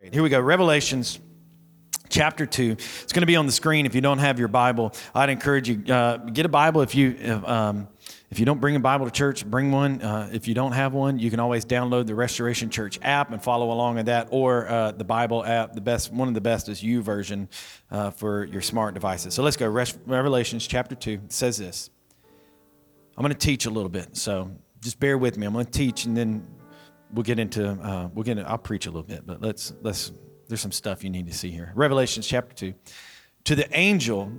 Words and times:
Here 0.00 0.22
we 0.22 0.28
go. 0.28 0.40
Revelations 0.40 1.18
chapter 2.08 2.46
2 2.46 2.70
it's 2.70 3.12
going 3.12 3.22
to 3.22 3.26
be 3.26 3.34
on 3.34 3.46
the 3.46 3.52
screen. 3.52 3.84
If 3.84 3.96
you 3.96 4.00
don't 4.00 4.18
have 4.18 4.38
your 4.38 4.48
bible 4.48 4.94
i'd 5.14 5.28
encourage 5.28 5.68
you 5.68 5.92
uh, 5.92 6.16
get 6.16 6.46
a 6.46 6.48
bible 6.48 6.80
if 6.80 6.94
you 6.94 7.42
um, 7.44 7.86
if 8.30 8.38
you 8.38 8.46
don't 8.46 8.60
bring 8.60 8.76
a 8.76 8.80
bible 8.80 9.04
to 9.06 9.10
church 9.10 9.44
bring 9.44 9.72
one. 9.72 10.00
Uh, 10.00 10.30
if 10.32 10.46
you 10.46 10.54
don't 10.54 10.72
have 10.72 10.94
one 10.94 11.18
you 11.18 11.30
can 11.30 11.40
always 11.40 11.66
download 11.66 12.06
the 12.06 12.14
restoration 12.14 12.70
church 12.70 12.98
app 13.02 13.32
and 13.32 13.42
follow 13.42 13.72
along 13.72 13.96
with 13.96 14.06
that 14.06 14.28
or 14.30 14.68
uh, 14.68 14.92
the 14.92 15.04
bible 15.04 15.44
app 15.44 15.74
the 15.74 15.80
best 15.80 16.12
one 16.12 16.28
of 16.28 16.34
the 16.34 16.40
best 16.40 16.68
is 16.68 16.80
YouVersion 16.80 17.48
uh, 17.90 18.10
for 18.10 18.44
your 18.44 18.62
smart 18.62 18.94
devices. 18.94 19.34
So 19.34 19.42
let's 19.42 19.56
go 19.56 19.66
revelations 19.66 20.66
chapter 20.66 20.94
2 20.94 21.22
says 21.28 21.58
this. 21.58 21.90
I'm 23.16 23.22
going 23.22 23.34
to 23.34 23.38
teach 23.38 23.66
a 23.66 23.70
little 23.70 23.90
bit 23.90 24.16
so 24.16 24.52
just 24.80 25.00
bear 25.00 25.18
with 25.18 25.36
me. 25.36 25.44
I'm 25.44 25.52
going 25.52 25.66
to 25.66 25.70
teach 25.72 26.04
and 26.04 26.16
then 26.16 26.46
we'll 27.12 27.22
get 27.22 27.38
into 27.38 27.70
uh, 27.70 28.08
we'll 28.14 28.24
get 28.24 28.38
into, 28.38 28.50
I'll 28.50 28.58
preach 28.58 28.86
a 28.86 28.90
little 28.90 29.02
bit, 29.02 29.26
but 29.26 29.40
let's 29.40 29.72
let's 29.82 30.12
there's 30.48 30.60
some 30.60 30.72
stuff 30.72 31.04
you 31.04 31.10
need 31.10 31.26
to 31.26 31.34
see 31.34 31.50
here. 31.50 31.72
Revelations 31.74 32.26
chapter 32.26 32.54
two, 32.54 32.74
to 33.44 33.54
the 33.54 33.68
angel 33.76 34.32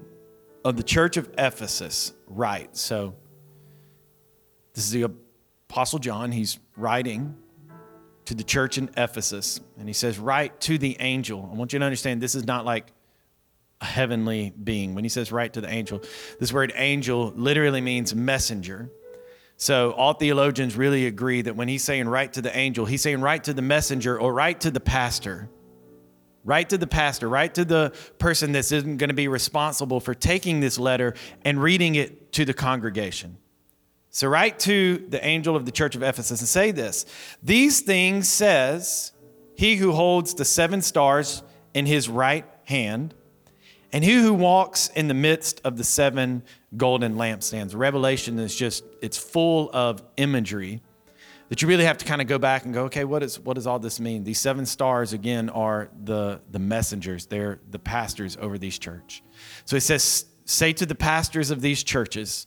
of 0.65 0.77
the 0.77 0.83
church 0.83 1.17
of 1.17 1.29
Ephesus, 1.37 2.13
write. 2.27 2.75
So 2.75 3.15
this 4.73 4.85
is 4.85 4.91
the 4.91 5.11
apostle 5.69 5.99
John. 5.99 6.31
He's 6.31 6.59
writing 6.75 7.35
to 8.25 8.35
the 8.35 8.43
church 8.43 8.77
in 8.77 8.89
Ephesus, 8.97 9.59
and 9.77 9.87
he 9.87 9.93
says, 9.93 10.19
"Write 10.19 10.59
to 10.61 10.77
the 10.77 10.97
angel." 10.99 11.49
I 11.51 11.55
want 11.55 11.73
you 11.73 11.79
to 11.79 11.85
understand 11.85 12.21
this 12.21 12.35
is 12.35 12.45
not 12.45 12.65
like 12.65 12.91
a 13.81 13.85
heavenly 13.85 14.51
being. 14.63 14.93
When 14.95 15.03
he 15.03 15.09
says 15.09 15.31
"write 15.31 15.53
to 15.53 15.61
the 15.61 15.69
angel," 15.69 16.03
this 16.39 16.51
word 16.51 16.71
"angel" 16.75 17.33
literally 17.35 17.81
means 17.81 18.13
messenger. 18.13 18.91
So 19.61 19.91
all 19.91 20.13
theologians 20.13 20.77
really 20.77 21.05
agree 21.05 21.41
that 21.41 21.53
when 21.53 21.67
he's 21.67 21.83
saying 21.83 22.07
write 22.07 22.31
to 22.33 22.41
the 22.41 22.57
angel, 22.57 22.85
he's 22.85 23.01
saying 23.01 23.19
write 23.19 23.43
to 23.43 23.53
the 23.53 23.61
messenger 23.61 24.17
or 24.17 24.33
write 24.33 24.61
to 24.61 24.71
the 24.71 24.79
pastor. 24.79 25.49
Write 26.45 26.69
to 26.69 26.77
the 26.77 26.87
pastor, 26.87 27.27
write 27.27 27.55
to 27.55 27.65
the 27.65 27.93
person 28.19 28.53
that 28.53 28.59
isn't 28.59 28.95
going 28.95 29.09
to 29.09 29.13
be 29.13 29.27
responsible 29.27 29.99
for 29.99 30.13
taking 30.13 30.61
this 30.61 30.79
letter 30.79 31.13
and 31.43 31.61
reading 31.61 31.95
it 31.95 32.31
to 32.31 32.45
the 32.45 32.53
congregation. 32.53 33.37
So 34.09 34.29
write 34.29 34.59
to 34.59 35.05
the 35.09 35.23
angel 35.23 35.57
of 35.57 35.65
the 35.65 35.71
church 35.73 35.93
of 35.93 36.03
Ephesus 36.03 36.39
and 36.39 36.47
say 36.47 36.71
this 36.71 37.05
These 37.43 37.81
things 37.81 38.29
says 38.29 39.11
he 39.55 39.75
who 39.75 39.91
holds 39.91 40.33
the 40.35 40.45
seven 40.45 40.81
stars 40.81 41.43
in 41.73 41.85
his 41.85 42.07
right 42.07 42.45
hand 42.63 43.13
and 43.91 44.03
he 44.03 44.13
who 44.13 44.33
walks 44.33 44.89
in 44.89 45.07
the 45.07 45.13
midst 45.13 45.61
of 45.63 45.77
the 45.77 45.83
seven 45.83 46.43
golden 46.77 47.15
lampstands. 47.15 47.75
Revelation 47.75 48.37
is 48.39 48.55
just, 48.55 48.83
it's 49.01 49.17
full 49.17 49.69
of 49.73 50.03
imagery 50.17 50.81
that 51.49 51.61
you 51.63 51.67
really 51.67 51.85
have 51.85 51.97
to 51.97 52.05
kind 52.05 52.21
of 52.21 52.27
go 52.27 52.37
back 52.37 52.65
and 52.65 52.73
go, 52.73 52.83
okay, 52.83 53.03
what, 53.03 53.23
is, 53.23 53.39
what 53.39 53.55
does 53.55 53.65
all 53.65 53.79
this 53.79 53.99
mean? 53.99 54.23
These 54.23 54.39
seven 54.39 54.65
stars, 54.67 55.13
again, 55.13 55.49
are 55.49 55.89
the, 56.03 56.41
the 56.51 56.59
messengers, 56.59 57.25
they're 57.25 57.59
the 57.71 57.79
pastors 57.79 58.37
over 58.39 58.59
these 58.59 58.77
church. 58.77 59.23
So 59.65 59.75
he 59.75 59.79
says, 59.79 60.25
say 60.45 60.73
to 60.73 60.85
the 60.85 60.95
pastors 60.95 61.49
of 61.49 61.61
these 61.61 61.83
churches, 61.83 62.45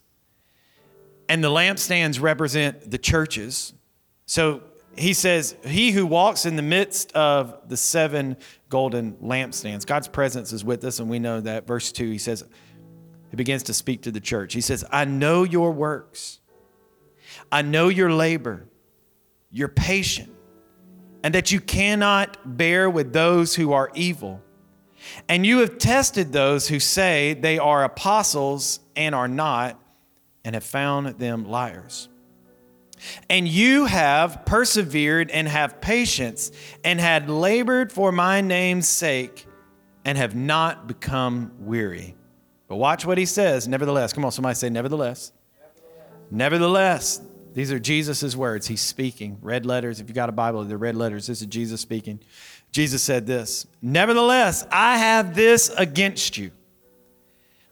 and 1.29 1.43
the 1.43 1.49
lampstands 1.49 2.21
represent 2.21 2.91
the 2.91 2.99
churches. 2.99 3.75
So 4.27 4.63
he 4.97 5.15
says, 5.15 5.57
He 5.65 5.91
who 5.91 6.07
walks 6.07 6.45
in 6.45 6.57
the 6.57 6.63
midst 6.63 7.13
of 7.13 7.69
the 7.69 7.77
seven 7.77 8.37
golden 8.69 9.15
lampstands. 9.15 9.87
God's 9.87 10.09
presence 10.09 10.53
is 10.53 10.65
with 10.65 10.85
us, 10.85 10.99
and 10.99 11.09
we 11.09 11.19
know 11.19 11.41
that. 11.41 11.67
Verse 11.67 11.93
2, 11.93 12.11
he 12.11 12.19
says, 12.19 12.45
He 13.31 13.37
begins 13.37 13.63
to 13.65 13.75
speak 13.75 14.03
to 14.03 14.11
the 14.11 14.21
church. 14.21 14.53
He 14.53 14.61
says, 14.61 14.85
I 14.91 15.05
know 15.05 15.45
your 15.45 15.73
works, 15.73 16.41
I 17.51 17.63
know 17.63 17.89
your 17.89 18.13
labor, 18.13 18.67
you're 19.51 19.69
patient, 19.69 20.33
and 21.23 21.35
that 21.35 21.53
you 21.53 21.61
cannot 21.61 22.57
bear 22.57 22.91
with 22.91 23.13
those 23.13 23.55
who 23.55 23.73
are 23.73 23.91
evil. 23.95 24.43
And 25.29 25.45
you 25.45 25.59
have 25.59 25.79
tested 25.79 26.33
those 26.33 26.69
who 26.69 26.79
say 26.79 27.35
they 27.35 27.59
are 27.59 27.83
apostles 27.83 28.79
and 28.95 29.15
are 29.15 29.27
not, 29.27 29.81
and 30.45 30.55
have 30.55 30.65
found 30.65 31.19
them 31.19 31.45
liars. 31.45 32.09
And 33.29 33.47
you 33.47 33.87
have 33.87 34.45
persevered 34.45 35.31
and 35.31 35.49
have 35.49 35.81
patience 35.81 36.53
and 36.85 37.01
had 37.01 37.29
labored 37.29 37.93
for 37.93 38.13
my 38.13 38.41
name's 38.41 38.89
sake 38.89 39.47
and 40.05 40.19
have 40.19 40.35
not 40.35 40.87
become 40.87 41.53
weary. 41.59 42.15
But 42.69 42.77
watch 42.77 43.05
what 43.05 43.19
he 43.19 43.27
says, 43.27 43.69
nevertheless. 43.69 44.13
Come 44.13 44.25
on, 44.25 44.33
somebody 44.33 44.55
say, 44.55 44.71
nevertheless. 44.71 45.33
Nevertheless. 46.31 46.31
nevertheless. 46.31 47.23
These 47.55 47.71
are 47.71 47.79
Jesus' 47.79 48.35
words. 48.35 48.67
He's 48.67 48.81
speaking. 48.81 49.39
Red 49.43 49.67
letters. 49.67 50.01
If 50.01 50.09
you 50.09 50.15
got 50.15 50.29
a 50.29 50.33
Bible, 50.33 50.65
they're 50.65 50.79
red 50.79 50.97
letters. 50.97 51.27
This 51.27 51.43
is 51.43 51.47
Jesus 51.47 51.81
speaking. 51.81 52.21
Jesus 52.71 53.03
said 53.03 53.27
this 53.27 53.67
Nevertheless, 53.83 54.67
I 54.71 54.99
have 54.99 55.35
this 55.35 55.69
against 55.77 56.39
you 56.39 56.51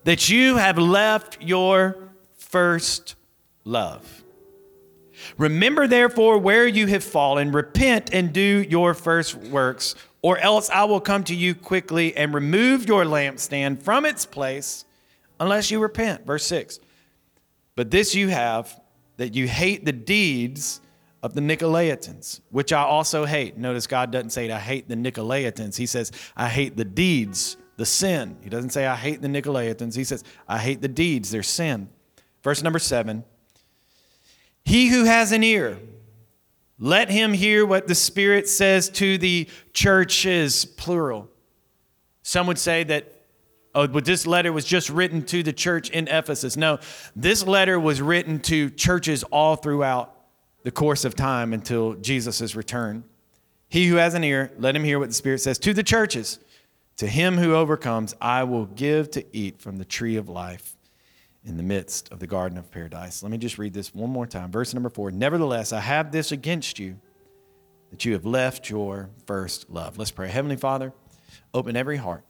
that 0.05 0.29
you 0.29 0.57
have 0.57 0.79
left 0.79 1.43
your 1.43 1.97
first 2.37 3.17
love. 3.65 4.25
Remember, 5.39 5.87
therefore, 5.87 6.39
where 6.39 6.67
you 6.67 6.87
have 6.89 7.05
fallen, 7.05 7.53
repent 7.53 8.11
and 8.13 8.33
do 8.33 8.65
your 8.69 8.95
first 8.95 9.35
works, 9.37 9.95
or 10.23 10.39
else 10.39 10.71
I 10.71 10.85
will 10.85 11.01
come 11.01 11.25
to 11.25 11.35
you 11.35 11.55
quickly 11.55 12.17
and 12.17 12.35
remove 12.35 12.87
your 12.87 13.05
lampstand 13.05 13.83
from 13.83 14.05
its 14.05 14.27
place 14.27 14.85
unless 15.39 15.71
you 15.71 15.81
repent. 15.81 16.27
Verse 16.27 16.45
6. 16.45 16.81
But 17.77 17.91
this 17.91 18.15
you 18.15 18.29
have, 18.29 18.81
that 19.17 19.35
you 19.35 19.49
hate 19.49 19.85
the 19.85 19.93
deeds 19.93 20.81
of 21.23 21.35
the 21.35 21.41
Nicolaitans, 21.41 22.41
which 22.51 22.73
I 22.73 22.83
also 22.83 23.25
hate. 23.25 23.57
Notice 23.57 23.87
God 23.87 24.11
doesn't 24.11 24.31
say, 24.31 24.51
I 24.51 24.59
hate 24.59 24.89
the 24.89 24.95
Nicolaitans. 24.97 25.77
He 25.77 25.87
says, 25.87 26.13
I 26.37 26.49
hate 26.49 26.77
the 26.77 26.85
deeds, 26.85 27.57
the 27.77 27.87
sin. 27.87 28.37
He 28.43 28.49
doesn't 28.49 28.71
say, 28.71 28.87
I 28.87 28.97
hate 28.97 29.23
the 29.23 29.29
Nicolaitans. 29.29 29.95
He 29.95 30.05
says, 30.05 30.25
I 30.49 30.59
hate 30.59 30.81
the 30.81 30.89
deeds, 30.89 31.31
their 31.31 31.43
sin. 31.43 31.89
Verse 32.43 32.63
number 32.63 32.79
seven. 32.79 33.25
He 34.65 34.89
who 34.89 35.05
has 35.05 35.33
an 35.33 35.43
ear, 35.43 35.79
let 36.79 37.11
him 37.11 37.33
hear 37.33 37.67
what 37.67 37.87
the 37.87 37.95
Spirit 37.95 38.49
says 38.49 38.89
to 38.91 39.19
the 39.19 39.49
churches, 39.73 40.65
plural. 40.65 41.29
Some 42.23 42.47
would 42.47 42.59
say 42.59 42.85
that 42.85 43.13
oh, 43.75 43.87
but 43.87 44.05
this 44.05 44.27
letter 44.27 44.53
was 44.53 44.65
just 44.65 44.91
written 44.91 45.25
to 45.27 45.43
the 45.43 45.53
church 45.53 45.91
in 45.91 46.09
Ephesus. 46.09 46.57
No, 46.57 46.79
this 47.15 47.47
letter 47.47 47.79
was 47.79 48.01
written 48.01 48.41
to 48.41 48.71
churches 48.71 49.23
all 49.25 49.57
throughout 49.57 50.15
the 50.63 50.71
course 50.71 51.05
of 51.05 51.15
time 51.15 51.53
until 51.53 51.95
Jesus' 51.95 52.55
return. 52.55 53.05
He 53.69 53.87
who 53.87 53.97
has 53.97 54.15
an 54.15 54.25
ear, 54.25 54.51
let 54.59 54.75
him 54.75 54.85
hear 54.85 54.99
what 54.99 55.09
the 55.09 55.15
Spirit 55.15 55.41
says 55.41 55.59
to 55.61 55.73
the 55.73 55.83
churches. 55.83 56.39
To 56.97 57.07
him 57.07 57.39
who 57.39 57.55
overcomes, 57.55 58.15
I 58.21 58.45
will 58.45 58.67
give 58.67 59.11
to 59.13 59.25
eat 59.35 59.61
from 59.61 59.79
the 59.79 59.85
tree 59.85 60.17
of 60.17 60.29
life 60.29 60.77
in 61.45 61.57
the 61.57 61.63
midst 61.63 62.13
of 62.13 62.19
the 62.19 62.27
garden 62.27 62.59
of 62.59 62.71
paradise. 62.71 63.23
Let 63.23 63.33
me 63.33 63.39
just 63.39 63.59
read 63.59 63.73
this 63.73 63.95
one 63.95 64.11
more 64.11 64.27
time. 64.27 64.51
Verse 64.51 64.75
number 64.75 64.91
four 64.91 65.11
Nevertheless, 65.11 65.73
I 65.73 65.81
have 65.81 66.13
this 66.13 66.33
against 66.33 66.79
you 66.79 66.99
that 67.91 68.05
you 68.05 68.13
have 68.13 68.25
left 68.25 68.71
your 68.71 69.11
first 69.27 69.71
love. 69.71 69.99
Let's 69.99 70.11
pray. 70.11 70.29
Heavenly 70.29 70.57
Father, 70.57 70.93
open 71.53 71.77
every 71.77 71.97
heart, 71.97 72.25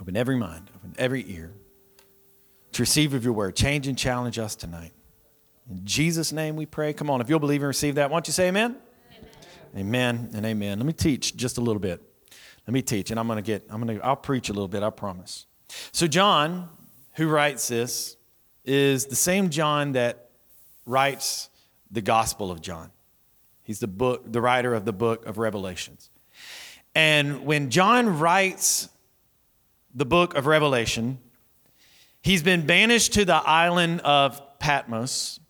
open 0.00 0.16
every 0.16 0.36
mind, 0.36 0.70
open 0.74 0.94
every 0.98 1.24
ear 1.30 1.52
to 2.72 2.82
receive 2.82 3.14
of 3.14 3.24
your 3.24 3.32
word. 3.32 3.54
Change 3.54 3.86
and 3.86 3.96
challenge 3.96 4.38
us 4.38 4.56
tonight. 4.56 4.92
In 5.70 5.84
Jesus' 5.84 6.32
name 6.32 6.56
we 6.56 6.66
pray. 6.66 6.92
Come 6.92 7.08
on, 7.08 7.20
if 7.20 7.28
you'll 7.28 7.38
believe 7.38 7.62
and 7.62 7.68
receive 7.68 7.94
that, 7.94 8.10
why 8.10 8.16
don't 8.16 8.26
you 8.26 8.32
say 8.32 8.48
amen? 8.48 8.76
Amen, 9.76 10.30
and 10.34 10.44
amen. 10.44 10.78
Let 10.78 10.86
me 10.86 10.92
teach 10.92 11.34
just 11.34 11.56
a 11.56 11.60
little 11.62 11.80
bit. 11.80 12.02
Let 12.66 12.74
me 12.74 12.82
teach, 12.82 13.10
and 13.10 13.18
I'm 13.18 13.26
gonna 13.26 13.42
get, 13.42 13.64
I'm 13.70 13.80
gonna, 13.80 13.98
I'll 14.02 14.16
preach 14.16 14.48
a 14.50 14.52
little 14.52 14.68
bit, 14.68 14.82
I 14.82 14.90
promise. 14.90 15.46
So 15.92 16.06
John 16.06 16.68
who 17.14 17.28
writes 17.28 17.68
this 17.68 18.16
is 18.64 19.06
the 19.06 19.16
same 19.16 19.50
John 19.50 19.92
that 19.92 20.30
writes 20.86 21.50
the 21.90 22.00
Gospel 22.00 22.50
of 22.50 22.60
John. 22.60 22.90
He's 23.62 23.80
the 23.80 23.86
book, 23.86 24.30
the 24.30 24.40
writer 24.40 24.74
of 24.74 24.84
the 24.84 24.92
book 24.92 25.26
of 25.26 25.38
Revelations. 25.38 26.10
And 26.94 27.44
when 27.44 27.70
John 27.70 28.18
writes 28.18 28.88
the 29.94 30.04
book 30.04 30.34
of 30.34 30.46
Revelation, 30.46 31.18
he's 32.22 32.42
been 32.42 32.66
banished 32.66 33.14
to 33.14 33.24
the 33.24 33.34
island 33.34 34.00
of 34.00 34.40
Patmos 34.58 35.40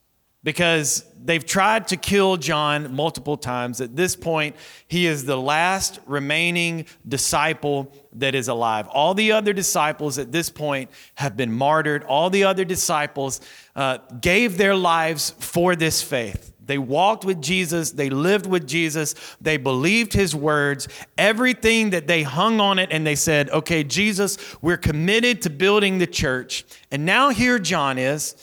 because 0.45 1.05
they've 1.25 1.45
tried 1.45 1.89
to 1.89 1.97
kill 1.97 2.37
John 2.37 2.95
multiple 2.95 3.37
times. 3.37 3.81
At 3.81 3.95
this 3.95 4.17
point, 4.17 4.57
he 4.89 5.07
is 5.07 5.25
the 5.25 5.37
last 5.37 6.01
remaining 6.07 6.87
disciple 7.07 7.93
that 8.15 8.35
is 8.35 8.49
alive. 8.49 8.89
All 8.89 9.15
the 9.15 9.33
other 9.33 9.53
disciples 9.53 10.19
at 10.19 10.33
this 10.33 10.51
point 10.51 10.91
have 11.15 11.37
been 11.37 11.53
martyred. 11.53 12.03
All 12.05 12.29
the 12.29 12.45
other 12.45 12.65
disciples 12.65 13.41
uh, 13.77 13.99
gave 14.21 14.59
their 14.59 14.75
lives 14.75 15.31
for 15.39 15.77
this 15.77 16.03
faith. 16.03 16.53
They 16.65 16.79
walked 16.79 17.25
with 17.25 17.43
Jesus, 17.43 17.91
they 17.91 18.09
lived 18.09 18.47
with 18.47 18.69
Jesus, 18.69 19.15
they 19.41 19.57
believed 19.57 20.13
his 20.13 20.35
words, 20.35 20.89
everything 21.19 21.91
that 21.91 22.07
they 22.07 22.23
hung 22.23 22.61
on 22.61 22.79
it, 22.79 22.91
and 22.93 23.05
they 23.05 23.17
said, 23.17 23.51
Okay, 23.51 23.83
Jesus, 23.83 24.39
we're 24.63 24.77
committed 24.77 25.43
to 25.43 25.51
building 25.51 25.99
the 25.99 26.07
church. 26.07 26.65
And 26.93 27.05
now 27.05 27.31
here 27.31 27.59
John 27.59 27.99
is 27.99 28.37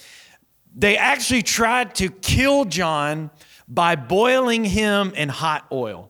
they 0.80 0.96
actually 0.98 1.44
tried 1.44 1.96
to 1.96 2.10
kill 2.10 2.66
John 2.66 3.32
by 3.68 3.96
boiling 3.96 4.64
him 4.64 5.14
in 5.14 5.30
hot 5.30 5.66
oil. 5.72 6.10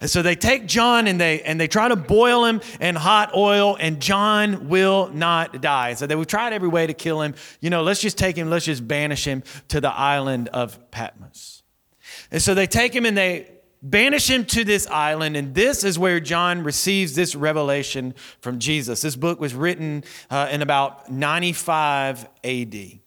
And 0.00 0.10
so 0.10 0.20
they 0.20 0.34
take 0.34 0.66
John 0.66 1.06
and 1.06 1.20
they 1.20 1.40
and 1.42 1.58
they 1.58 1.68
try 1.68 1.88
to 1.88 1.96
boil 1.96 2.44
him 2.44 2.60
in 2.80 2.96
hot 2.96 3.34
oil, 3.34 3.76
and 3.78 4.00
John 4.00 4.68
will 4.68 5.08
not 5.08 5.62
die. 5.62 5.94
So 5.94 6.06
they 6.06 6.16
would 6.16 6.28
tried 6.28 6.52
every 6.52 6.68
way 6.68 6.86
to 6.86 6.92
kill 6.92 7.22
him. 7.22 7.34
You 7.60 7.70
know, 7.70 7.82
let's 7.82 8.00
just 8.00 8.18
take 8.18 8.36
him, 8.36 8.50
let's 8.50 8.64
just 8.64 8.86
banish 8.86 9.24
him 9.24 9.44
to 9.68 9.80
the 9.80 9.90
island 9.90 10.48
of 10.48 10.90
Patmos. 10.90 11.62
And 12.30 12.42
so 12.42 12.52
they 12.52 12.66
take 12.66 12.94
him 12.94 13.06
and 13.06 13.16
they 13.16 13.50
banish 13.80 14.28
him 14.28 14.44
to 14.46 14.64
this 14.64 14.86
island, 14.88 15.36
and 15.36 15.54
this 15.54 15.84
is 15.84 15.98
where 15.98 16.18
John 16.18 16.64
receives 16.64 17.14
this 17.14 17.34
revelation 17.34 18.14
from 18.40 18.58
Jesus. 18.58 19.02
This 19.02 19.14
book 19.14 19.38
was 19.40 19.54
written 19.54 20.02
uh, 20.30 20.48
in 20.50 20.62
about 20.62 21.10
95 21.10 22.28
AD. 22.42 23.03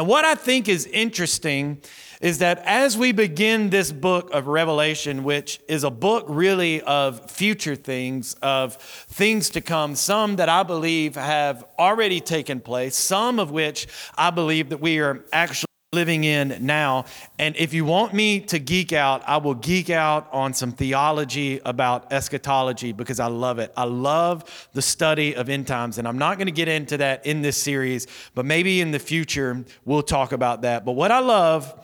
And 0.00 0.08
what 0.08 0.24
I 0.24 0.34
think 0.34 0.66
is 0.66 0.86
interesting 0.86 1.82
is 2.22 2.38
that 2.38 2.62
as 2.64 2.96
we 2.96 3.12
begin 3.12 3.68
this 3.68 3.92
book 3.92 4.30
of 4.32 4.46
Revelation, 4.46 5.24
which 5.24 5.60
is 5.68 5.84
a 5.84 5.90
book 5.90 6.24
really 6.26 6.80
of 6.80 7.30
future 7.30 7.76
things, 7.76 8.32
of 8.40 8.76
things 8.76 9.50
to 9.50 9.60
come, 9.60 9.94
some 9.94 10.36
that 10.36 10.48
I 10.48 10.62
believe 10.62 11.16
have 11.16 11.66
already 11.78 12.22
taken 12.22 12.60
place, 12.60 12.96
some 12.96 13.38
of 13.38 13.50
which 13.50 13.88
I 14.16 14.30
believe 14.30 14.70
that 14.70 14.80
we 14.80 15.00
are 15.00 15.22
actually 15.34 15.69
living 15.92 16.22
in 16.22 16.56
now. 16.60 17.04
And 17.40 17.56
if 17.56 17.74
you 17.74 17.84
want 17.84 18.14
me 18.14 18.38
to 18.42 18.60
geek 18.60 18.92
out, 18.92 19.24
I 19.26 19.38
will 19.38 19.56
geek 19.56 19.90
out 19.90 20.28
on 20.32 20.54
some 20.54 20.70
theology 20.70 21.60
about 21.64 22.12
eschatology 22.12 22.92
because 22.92 23.18
I 23.18 23.26
love 23.26 23.58
it. 23.58 23.72
I 23.76 23.82
love 23.82 24.68
the 24.72 24.82
study 24.82 25.34
of 25.34 25.48
end 25.48 25.66
times. 25.66 25.98
And 25.98 26.06
I'm 26.06 26.16
not 26.16 26.38
going 26.38 26.46
to 26.46 26.52
get 26.52 26.68
into 26.68 26.98
that 26.98 27.26
in 27.26 27.42
this 27.42 27.56
series, 27.56 28.06
but 28.36 28.46
maybe 28.46 28.80
in 28.80 28.92
the 28.92 29.00
future 29.00 29.64
we'll 29.84 30.04
talk 30.04 30.30
about 30.30 30.62
that. 30.62 30.84
But 30.84 30.92
what 30.92 31.10
I 31.10 31.18
love 31.18 31.74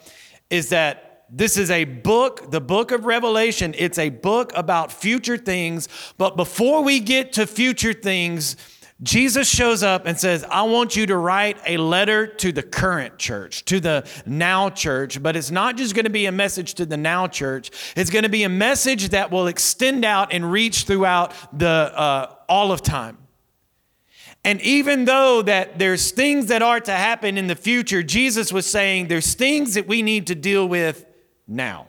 is 0.49 0.69
that 0.69 1.25
this 1.29 1.57
is 1.57 1.69
a 1.69 1.83
book, 1.83 2.49
the 2.49 2.61
book 2.61 2.93
of 2.93 3.05
Revelation. 3.05 3.75
It's 3.77 3.97
a 3.97 4.07
book 4.07 4.53
about 4.55 4.89
future 4.89 5.35
things. 5.35 5.89
But 6.17 6.37
before 6.37 6.81
we 6.81 7.01
get 7.01 7.33
to 7.33 7.45
future 7.45 7.91
things, 7.91 8.55
Jesus 9.03 9.47
shows 9.47 9.83
up 9.83 10.07
and 10.07 10.19
says, 10.19 10.43
I 10.49 10.63
want 10.63 10.95
you 10.95 11.05
to 11.05 11.17
write 11.17 11.57
a 11.67 11.77
letter 11.77 12.25
to 12.25 12.51
the 12.51 12.63
current 12.63 13.19
church, 13.19 13.63
to 13.65 13.79
the 13.79 14.09
now 14.25 14.71
church, 14.71 15.21
but 15.21 15.35
it's 15.35 15.51
not 15.51 15.77
just 15.77 15.93
going 15.93 16.05
to 16.05 16.11
be 16.11 16.25
a 16.25 16.31
message 16.31 16.73
to 16.75 16.85
the 16.85 16.97
now 16.97 17.27
church. 17.27 17.69
It's 17.95 18.09
going 18.09 18.23
to 18.23 18.29
be 18.29 18.43
a 18.43 18.49
message 18.49 19.09
that 19.09 19.29
will 19.29 19.47
extend 19.47 20.03
out 20.03 20.33
and 20.33 20.51
reach 20.51 20.85
throughout 20.85 21.33
the, 21.57 21.67
uh, 21.67 22.33
all 22.49 22.71
of 22.71 22.81
time. 22.81 23.19
And 24.43 24.61
even 24.61 25.05
though 25.05 25.43
that 25.43 25.77
there's 25.77 26.09
things 26.09 26.47
that 26.47 26.63
are 26.63 26.79
to 26.79 26.91
happen 26.91 27.37
in 27.37 27.45
the 27.45 27.55
future, 27.55 28.01
Jesus 28.01 28.51
was 28.51 28.65
saying 28.65 29.09
there's 29.09 29.35
things 29.35 29.75
that 29.75 29.87
we 29.87 30.01
need 30.01 30.27
to 30.27 30.35
deal 30.35 30.67
with 30.67 31.05
now. 31.47 31.87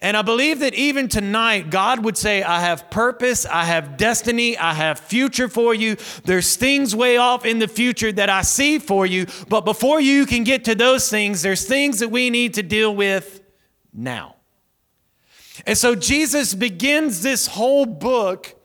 And 0.00 0.16
I 0.16 0.22
believe 0.22 0.60
that 0.60 0.74
even 0.74 1.08
tonight, 1.08 1.70
God 1.70 2.04
would 2.04 2.16
say, 2.16 2.42
I 2.42 2.60
have 2.60 2.90
purpose, 2.90 3.46
I 3.46 3.64
have 3.64 3.96
destiny, 3.96 4.56
I 4.58 4.74
have 4.74 4.98
future 4.98 5.48
for 5.48 5.74
you. 5.74 5.96
There's 6.24 6.56
things 6.56 6.94
way 6.94 7.16
off 7.16 7.44
in 7.44 7.58
the 7.58 7.68
future 7.68 8.12
that 8.12 8.28
I 8.28 8.42
see 8.42 8.78
for 8.78 9.06
you. 9.06 9.26
But 9.48 9.64
before 9.64 10.00
you 10.00 10.26
can 10.26 10.44
get 10.44 10.64
to 10.66 10.74
those 10.74 11.08
things, 11.08 11.42
there's 11.42 11.66
things 11.66 12.00
that 12.00 12.08
we 12.08 12.30
need 12.30 12.54
to 12.54 12.62
deal 12.62 12.94
with 12.94 13.42
now. 13.92 14.36
And 15.64 15.78
so 15.78 15.94
Jesus 15.94 16.54
begins 16.54 17.22
this 17.22 17.46
whole 17.46 17.86
book 17.86 18.55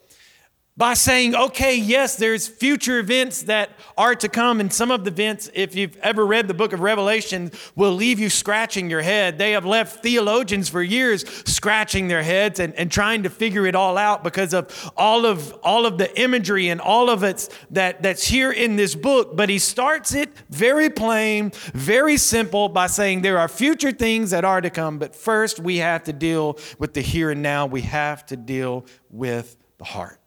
by 0.78 0.94
saying, 0.94 1.36
okay, 1.36 1.76
yes, 1.76 2.16
there's 2.16 2.48
future 2.48 2.98
events 3.00 3.44
that 3.44 3.72
are 3.98 4.16
to 4.16 4.30
come. 4.30 4.62
And 4.62 4.72
some 4.72 4.90
of 4.90 5.04
the 5.04 5.12
events, 5.12 5.50
if 5.54 5.76
you've 5.76 5.98
ever 5.98 6.26
read 6.26 6.48
the 6.48 6.54
book 6.54 6.72
of 6.72 6.80
Revelation, 6.80 7.52
will 7.76 7.92
leave 7.92 8.20
you 8.20 8.30
scratching 8.30 8.90
your 8.90 9.02
head. 9.02 9.38
They 9.38 9.52
have 9.52 9.66
left 9.66 10.02
theologians 10.02 10.70
for 10.70 10.82
years 10.82 11.28
scratching 11.46 12.08
their 12.08 12.24
heads 12.24 12.60
and, 12.60 12.74
and 12.76 12.90
trying 12.90 13.24
to 13.24 13.30
figure 13.30 13.66
it 13.66 13.76
all 13.76 13.98
out 13.98 14.24
because 14.24 14.54
of 14.54 14.92
all 14.96 15.26
of 15.26 15.52
all 15.62 15.86
of 15.86 15.98
the 15.98 16.20
imagery 16.20 16.70
and 16.70 16.80
all 16.80 17.10
of 17.10 17.24
it 17.24 17.50
that, 17.72 18.02
that's 18.02 18.24
here 18.24 18.52
in 18.52 18.78
this 18.78 18.96
book. 18.96 19.36
But 19.36 19.50
he 19.50 19.60
starts 19.60 20.14
it 20.14 20.32
very 20.50 20.90
plain, 20.90 21.52
very 21.74 22.16
simple 22.16 22.70
by 22.70 22.88
saying 22.88 23.22
there 23.22 23.40
are 23.40 23.50
future 23.50 23.92
things 23.92 24.32
that 24.32 24.46
are 24.46 24.62
to 24.62 24.70
come, 24.70 25.00
but 25.00 25.16
first 25.18 25.60
we 25.60 25.78
have 25.78 26.06
to 26.06 26.14
deal 26.14 26.58
with 26.80 26.94
the 26.94 27.02
here 27.02 27.30
and 27.30 27.42
now. 27.42 27.66
We 27.66 27.82
have 27.82 28.26
to 28.28 28.38
deal 28.38 28.86
with 29.10 29.58
the 29.78 29.84
heart. 29.84 30.21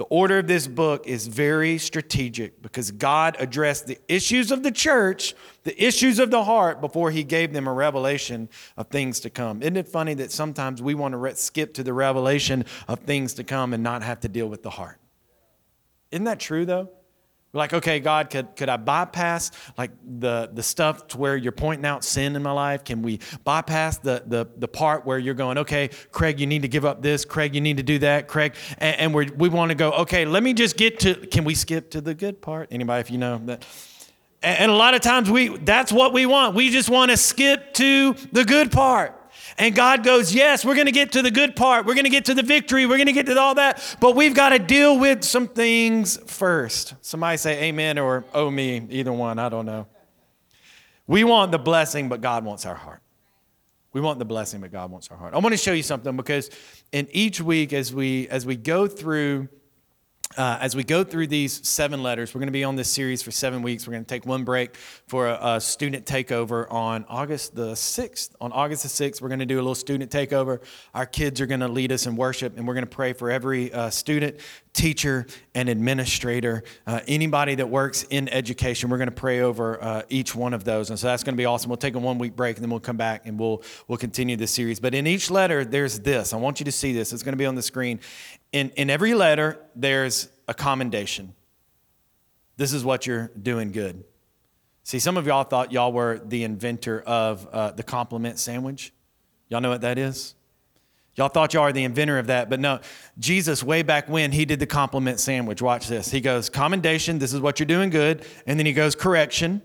The 0.00 0.06
order 0.06 0.38
of 0.38 0.46
this 0.46 0.66
book 0.66 1.06
is 1.06 1.26
very 1.26 1.76
strategic 1.76 2.62
because 2.62 2.90
God 2.90 3.36
addressed 3.38 3.86
the 3.86 3.98
issues 4.08 4.50
of 4.50 4.62
the 4.62 4.70
church, 4.70 5.34
the 5.64 5.84
issues 5.84 6.18
of 6.18 6.30
the 6.30 6.42
heart, 6.42 6.80
before 6.80 7.10
He 7.10 7.22
gave 7.22 7.52
them 7.52 7.68
a 7.68 7.72
revelation 7.74 8.48
of 8.78 8.88
things 8.88 9.20
to 9.20 9.28
come. 9.28 9.60
Isn't 9.60 9.76
it 9.76 9.86
funny 9.86 10.14
that 10.14 10.32
sometimes 10.32 10.80
we 10.80 10.94
want 10.94 11.12
to 11.12 11.36
skip 11.36 11.74
to 11.74 11.82
the 11.82 11.92
revelation 11.92 12.64
of 12.88 13.00
things 13.00 13.34
to 13.34 13.44
come 13.44 13.74
and 13.74 13.82
not 13.82 14.02
have 14.02 14.20
to 14.20 14.28
deal 14.28 14.46
with 14.46 14.62
the 14.62 14.70
heart? 14.70 14.98
Isn't 16.10 16.24
that 16.24 16.40
true, 16.40 16.64
though? 16.64 16.88
Like, 17.52 17.72
okay, 17.74 17.98
God, 17.98 18.30
could, 18.30 18.54
could 18.54 18.68
I 18.68 18.76
bypass 18.76 19.50
like 19.76 19.90
the, 20.04 20.50
the 20.52 20.62
stuff 20.62 21.08
to 21.08 21.18
where 21.18 21.36
you're 21.36 21.50
pointing 21.50 21.84
out 21.84 22.04
sin 22.04 22.36
in 22.36 22.42
my 22.44 22.52
life? 22.52 22.84
Can 22.84 23.02
we 23.02 23.18
bypass 23.42 23.98
the, 23.98 24.22
the, 24.24 24.46
the 24.56 24.68
part 24.68 25.04
where 25.04 25.18
you're 25.18 25.34
going, 25.34 25.58
okay, 25.58 25.90
Craig, 26.12 26.38
you 26.38 26.46
need 26.46 26.62
to 26.62 26.68
give 26.68 26.84
up 26.84 27.02
this. 27.02 27.24
Craig, 27.24 27.54
you 27.54 27.60
need 27.60 27.78
to 27.78 27.82
do 27.82 27.98
that. 28.00 28.28
Craig, 28.28 28.54
and, 28.78 28.96
and 29.00 29.14
we 29.14 29.30
we 29.30 29.48
want 29.48 29.70
to 29.70 29.74
go, 29.74 29.90
okay, 29.92 30.24
let 30.24 30.42
me 30.44 30.54
just 30.54 30.76
get 30.76 31.00
to, 31.00 31.14
can 31.14 31.44
we 31.44 31.54
skip 31.54 31.90
to 31.90 32.00
the 32.00 32.14
good 32.14 32.40
part? 32.40 32.68
Anybody, 32.70 33.00
if 33.00 33.10
you 33.10 33.18
know 33.18 33.40
that? 33.46 33.64
And, 34.42 34.58
and 34.60 34.70
a 34.70 34.74
lot 34.74 34.94
of 34.94 35.00
times 35.00 35.28
we, 35.28 35.58
that's 35.58 35.92
what 35.92 36.12
we 36.12 36.26
want. 36.26 36.54
We 36.54 36.70
just 36.70 36.88
want 36.88 37.10
to 37.10 37.16
skip 37.16 37.74
to 37.74 38.14
the 38.32 38.44
good 38.44 38.70
part. 38.70 39.19
And 39.58 39.74
God 39.74 40.04
goes, 40.04 40.34
Yes, 40.34 40.64
we're 40.64 40.74
going 40.74 40.86
to 40.86 40.92
get 40.92 41.12
to 41.12 41.22
the 41.22 41.30
good 41.30 41.56
part. 41.56 41.86
We're 41.86 41.94
going 41.94 42.04
to 42.04 42.10
get 42.10 42.26
to 42.26 42.34
the 42.34 42.42
victory. 42.42 42.86
We're 42.86 42.96
going 42.96 43.06
to 43.06 43.12
get 43.12 43.26
to 43.26 43.38
all 43.38 43.54
that. 43.56 43.96
But 44.00 44.16
we've 44.16 44.34
got 44.34 44.50
to 44.50 44.58
deal 44.58 44.98
with 44.98 45.24
some 45.24 45.48
things 45.48 46.18
first. 46.26 46.94
Somebody 47.00 47.36
say 47.36 47.64
amen 47.64 47.98
or 47.98 48.24
oh 48.34 48.50
me, 48.50 48.86
either 48.90 49.12
one. 49.12 49.38
I 49.38 49.48
don't 49.48 49.66
know. 49.66 49.86
We 51.06 51.24
want 51.24 51.50
the 51.50 51.58
blessing, 51.58 52.08
but 52.08 52.20
God 52.20 52.44
wants 52.44 52.66
our 52.66 52.74
heart. 52.74 53.02
We 53.92 54.00
want 54.00 54.20
the 54.20 54.24
blessing, 54.24 54.60
but 54.60 54.70
God 54.70 54.90
wants 54.90 55.08
our 55.10 55.16
heart. 55.16 55.34
I 55.34 55.38
want 55.38 55.52
to 55.52 55.56
show 55.56 55.72
you 55.72 55.82
something 55.82 56.16
because 56.16 56.50
in 56.92 57.08
each 57.10 57.40
week 57.40 57.72
as 57.72 57.92
we 57.92 58.28
as 58.28 58.46
we 58.46 58.54
go 58.56 58.86
through 58.86 59.48
uh, 60.36 60.58
as 60.60 60.76
we 60.76 60.84
go 60.84 61.02
through 61.02 61.26
these 61.26 61.66
seven 61.66 62.04
letters, 62.04 62.32
we're 62.32 62.38
going 62.38 62.46
to 62.46 62.52
be 62.52 62.62
on 62.62 62.76
this 62.76 62.88
series 62.88 63.20
for 63.20 63.32
seven 63.32 63.62
weeks. 63.62 63.84
We're 63.84 63.94
going 63.94 64.04
to 64.04 64.08
take 64.08 64.24
one 64.24 64.44
break 64.44 64.76
for 65.08 65.26
a, 65.26 65.56
a, 65.56 65.60
student 65.60 66.06
takeover 66.06 66.70
on 66.72 67.04
August 67.08 67.56
the 67.56 67.72
6th. 67.72 68.30
On 68.40 68.52
August 68.52 68.84
the 68.84 68.88
6th, 68.88 69.20
we're 69.20 69.28
going 69.28 69.40
to 69.40 69.46
do 69.46 69.56
a 69.56 69.62
little 69.62 69.74
student 69.74 70.08
takeover. 70.08 70.60
Our 70.94 71.04
kids 71.04 71.40
are 71.40 71.46
going 71.46 71.60
to 71.60 71.68
lead 71.68 71.90
us 71.90 72.06
in 72.06 72.14
worship, 72.14 72.56
and 72.56 72.68
we're 72.68 72.74
going 72.74 72.86
to 72.86 72.90
pray 72.90 73.12
for 73.12 73.28
every 73.28 73.72
uh, 73.72 73.90
student, 73.90 74.38
teacher, 74.72 75.26
and 75.56 75.68
administrator, 75.68 76.62
uh, 76.86 77.00
anybody 77.08 77.56
that 77.56 77.68
works 77.68 78.04
in 78.04 78.28
education. 78.28 78.88
We're 78.88 78.98
going 78.98 79.08
to 79.08 79.14
pray 79.14 79.40
over 79.40 79.82
uh, 79.82 80.02
each 80.10 80.36
one 80.36 80.54
of 80.54 80.62
those. 80.62 80.90
And 80.90 80.98
so 80.98 81.08
that's 81.08 81.24
going 81.24 81.34
to 81.34 81.40
be 81.40 81.46
awesome. 81.46 81.70
We'll 81.70 81.76
take 81.76 81.96
a 81.96 81.98
one 81.98 82.18
week 82.18 82.36
break, 82.36 82.56
and 82.56 82.62
then 82.62 82.70
we'll 82.70 82.78
come 82.78 82.96
back 82.96 83.26
and 83.26 83.36
we'll, 83.36 83.64
we'll 83.88 83.98
continue 83.98 84.36
this 84.36 84.52
series. 84.52 84.78
But 84.78 84.94
in 84.94 85.08
each 85.08 85.28
letter, 85.28 85.64
there's 85.64 85.98
this. 85.98 86.32
I 86.32 86.36
want 86.36 86.60
you 86.60 86.64
to 86.66 86.72
see 86.72 86.92
this. 86.92 87.12
It's 87.12 87.24
going 87.24 87.32
to 87.32 87.38
be 87.38 87.46
on 87.46 87.56
the 87.56 87.62
screen. 87.62 87.98
In, 88.52 88.70
in 88.70 88.90
every 88.90 89.14
letter, 89.14 89.58
there's 89.76 90.28
a 90.48 90.54
commendation. 90.54 91.34
This 92.56 92.72
is 92.72 92.84
what 92.84 93.06
you're 93.06 93.30
doing 93.40 93.72
good. 93.72 94.04
See, 94.82 94.98
some 94.98 95.16
of 95.16 95.26
y'all 95.26 95.44
thought 95.44 95.72
y'all 95.72 95.92
were 95.92 96.20
the 96.24 96.42
inventor 96.42 97.00
of 97.02 97.46
uh, 97.52 97.70
the 97.70 97.82
compliment 97.82 98.38
sandwich. 98.38 98.92
Y'all 99.48 99.60
know 99.60 99.70
what 99.70 99.82
that 99.82 99.98
is? 99.98 100.34
Y'all 101.14 101.28
thought 101.28 101.54
y'all 101.54 101.64
are 101.64 101.72
the 101.72 101.84
inventor 101.84 102.18
of 102.18 102.28
that, 102.28 102.48
but 102.48 102.60
no. 102.60 102.80
Jesus, 103.18 103.62
way 103.62 103.82
back 103.82 104.08
when, 104.08 104.32
he 104.32 104.44
did 104.44 104.58
the 104.58 104.66
compliment 104.66 105.20
sandwich. 105.20 105.60
Watch 105.60 105.88
this. 105.88 106.10
He 106.10 106.20
goes, 106.20 106.48
commendation, 106.48 107.18
this 107.18 107.32
is 107.32 107.40
what 107.40 107.58
you're 107.58 107.66
doing 107.66 107.90
good. 107.90 108.24
And 108.46 108.58
then 108.58 108.66
he 108.66 108.72
goes, 108.72 108.94
correction, 108.94 109.60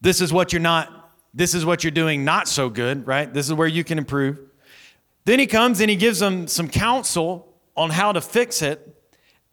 this 0.00 0.20
is 0.20 0.32
what 0.32 0.52
you're 0.52 0.60
not, 0.60 1.12
this 1.32 1.54
is 1.54 1.64
what 1.64 1.84
you're 1.84 1.90
doing 1.90 2.24
not 2.24 2.48
so 2.48 2.68
good, 2.68 3.06
right? 3.06 3.32
This 3.32 3.46
is 3.46 3.54
where 3.54 3.68
you 3.68 3.84
can 3.84 3.98
improve. 3.98 4.38
Then 5.24 5.38
he 5.38 5.46
comes 5.46 5.80
and 5.80 5.90
he 5.90 5.96
gives 5.96 6.18
them 6.18 6.46
some 6.46 6.68
counsel 6.68 7.53
on 7.76 7.90
how 7.90 8.12
to 8.12 8.20
fix 8.20 8.62
it. 8.62 8.94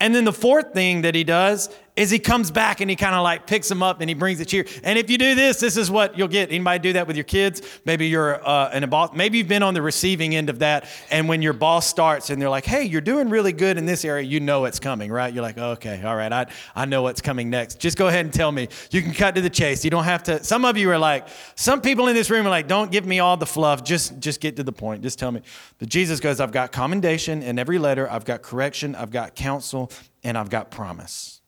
And 0.00 0.14
then 0.14 0.24
the 0.24 0.32
fourth 0.32 0.72
thing 0.72 1.02
that 1.02 1.14
he 1.14 1.24
does 1.24 1.68
is 1.94 2.10
he 2.10 2.18
comes 2.18 2.50
back 2.50 2.80
and 2.80 2.88
he 2.88 2.96
kind 2.96 3.14
of 3.14 3.22
like 3.22 3.46
picks 3.46 3.68
them 3.68 3.82
up 3.82 4.00
and 4.00 4.08
he 4.08 4.14
brings 4.14 4.40
it 4.40 4.50
here. 4.50 4.64
And 4.82 4.98
if 4.98 5.10
you 5.10 5.18
do 5.18 5.34
this, 5.34 5.60
this 5.60 5.76
is 5.76 5.90
what 5.90 6.16
you'll 6.16 6.28
get. 6.28 6.50
Anybody 6.50 6.78
do 6.78 6.92
that 6.94 7.06
with 7.06 7.16
your 7.16 7.24
kids? 7.24 7.60
Maybe 7.84 8.06
you're 8.06 8.46
uh, 8.48 8.70
an 8.70 8.88
boss. 8.88 9.10
Maybe 9.14 9.36
you've 9.36 9.48
been 9.48 9.62
on 9.62 9.74
the 9.74 9.82
receiving 9.82 10.34
end 10.34 10.48
of 10.48 10.60
that. 10.60 10.86
And 11.10 11.28
when 11.28 11.42
your 11.42 11.52
boss 11.52 11.86
starts 11.86 12.30
and 12.30 12.40
they're 12.40 12.48
like, 12.48 12.64
"Hey, 12.64 12.84
you're 12.84 13.02
doing 13.02 13.28
really 13.28 13.52
good 13.52 13.76
in 13.76 13.84
this 13.84 14.06
area," 14.06 14.24
you 14.24 14.40
know 14.40 14.64
it's 14.64 14.80
coming, 14.80 15.12
right? 15.12 15.32
You're 15.34 15.42
like, 15.42 15.58
"Okay, 15.58 16.02
all 16.02 16.16
right, 16.16 16.32
I 16.32 16.46
I 16.74 16.86
know 16.86 17.02
what's 17.02 17.20
coming 17.20 17.50
next. 17.50 17.78
Just 17.78 17.98
go 17.98 18.08
ahead 18.08 18.24
and 18.24 18.32
tell 18.32 18.52
me. 18.52 18.68
You 18.90 19.02
can 19.02 19.12
cut 19.12 19.34
to 19.34 19.42
the 19.42 19.50
chase. 19.50 19.84
You 19.84 19.90
don't 19.90 20.04
have 20.04 20.22
to." 20.24 20.42
Some 20.42 20.64
of 20.64 20.78
you 20.78 20.90
are 20.90 20.98
like, 20.98 21.28
some 21.56 21.82
people 21.82 22.08
in 22.08 22.14
this 22.14 22.30
room 22.30 22.46
are 22.46 22.50
like, 22.50 22.68
"Don't 22.68 22.90
give 22.90 23.04
me 23.04 23.20
all 23.20 23.36
the 23.36 23.46
fluff. 23.46 23.84
Just 23.84 24.18
just 24.18 24.40
get 24.40 24.56
to 24.56 24.62
the 24.62 24.72
point. 24.72 25.02
Just 25.02 25.18
tell 25.18 25.30
me." 25.30 25.42
But 25.78 25.90
Jesus 25.90 26.20
goes, 26.20 26.40
"I've 26.40 26.52
got 26.52 26.72
commendation 26.72 27.42
in 27.42 27.58
every 27.58 27.78
letter. 27.78 28.10
I've 28.10 28.24
got 28.24 28.40
correction. 28.40 28.94
I've 28.94 29.10
got 29.10 29.34
counsel, 29.34 29.92
and 30.24 30.38
I've 30.38 30.48
got 30.48 30.70
promise." 30.70 31.41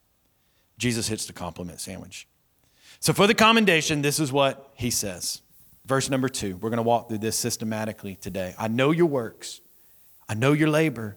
Jesus 0.78 1.08
hits 1.08 1.26
the 1.26 1.32
compliment 1.32 1.80
sandwich. 1.80 2.26
So, 3.00 3.12
for 3.12 3.26
the 3.26 3.34
commendation, 3.34 4.02
this 4.02 4.18
is 4.18 4.32
what 4.32 4.70
he 4.74 4.90
says 4.90 5.42
Verse 5.86 6.08
number 6.08 6.30
two, 6.30 6.56
we're 6.56 6.70
going 6.70 6.78
to 6.78 6.82
walk 6.82 7.08
through 7.08 7.18
this 7.18 7.36
systematically 7.36 8.14
today. 8.14 8.54
I 8.58 8.68
know 8.68 8.90
your 8.90 9.06
works, 9.06 9.60
I 10.28 10.34
know 10.34 10.52
your 10.52 10.68
labor, 10.68 11.16